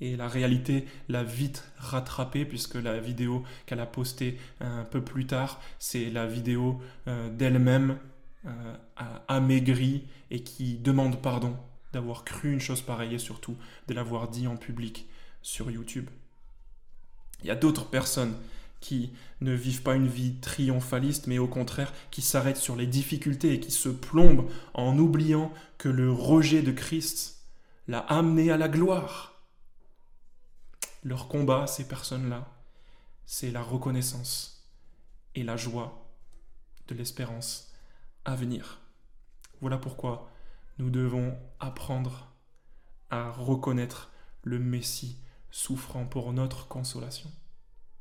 Et 0.01 0.17
la 0.17 0.29
réalité 0.29 0.87
l'a 1.09 1.25
vite 1.25 1.65
rattrapée 1.77 2.45
puisque 2.45 2.77
la 2.77 3.01
vidéo 3.01 3.43
qu'elle 3.67 3.81
a 3.81 3.87
postée 3.87 4.39
un 4.61 4.85
peu 4.85 5.03
plus 5.03 5.27
tard, 5.27 5.61
c'est 5.79 6.11
la 6.11 6.27
vidéo 6.27 6.81
euh, 7.09 7.31
d'elle-même 7.31 7.99
euh, 8.47 8.75
amaigrie 9.27 10.05
et 10.31 10.43
qui 10.45 10.79
demande 10.79 11.21
pardon 11.21 11.57
d'avoir 11.93 12.25
cru 12.25 12.53
une 12.53 12.61
chose 12.61 12.83
pareille 12.83 13.15
et 13.15 13.19
surtout 13.19 13.57
de 13.89 13.95
l'avoir 13.95 14.29
dit 14.29 14.47
en 14.47 14.57
public 14.57 15.09
sur 15.43 15.71
YouTube. 15.71 16.09
Il 17.43 17.47
y 17.47 17.51
a 17.51 17.57
d'autres 17.57 17.89
personnes 17.89 18.35
qui 18.81 19.13
ne 19.41 19.53
vivent 19.53 19.83
pas 19.83 19.95
une 19.95 20.07
vie 20.07 20.37
triomphaliste, 20.41 21.27
mais 21.27 21.39
au 21.39 21.49
contraire 21.49 21.93
qui 22.11 22.23
s'arrêtent 22.23 22.57
sur 22.57 22.77
les 22.77 22.87
difficultés 22.87 23.55
et 23.55 23.61
qui 23.61 23.71
se 23.71 23.89
plombent 23.89 24.49
en 24.75 24.97
oubliant 24.99 25.53
que 25.79 25.89
le 25.89 26.13
rejet 26.13 26.63
de 26.63 26.73
Christ 26.73 27.45
l'a 27.89 28.01
amené 28.01 28.51
à 28.51 28.57
la 28.57 28.69
gloire. 28.69 29.43
Leur 31.03 31.29
combat, 31.29 31.67
ces 31.67 31.89
personnes-là, 31.89 32.49
c'est 33.27 33.51
la 33.51 33.63
reconnaissance 33.63 34.71
et 35.35 35.43
la 35.43 35.57
joie 35.57 36.09
de 36.89 36.95
l'espérance 36.95 37.73
à 38.25 38.35
venir. 38.35 38.81
Voilà 39.61 39.79
pourquoi 39.79 40.31
nous 40.79 40.91
devons 40.91 41.37
apprendre 41.61 42.33
à 43.11 43.31
reconnaître 43.31 44.11
le 44.43 44.59
Messie 44.59 45.19
souffrant 45.51 46.07
pour 46.07 46.33
notre 46.33 46.69
consolation. 46.69 47.31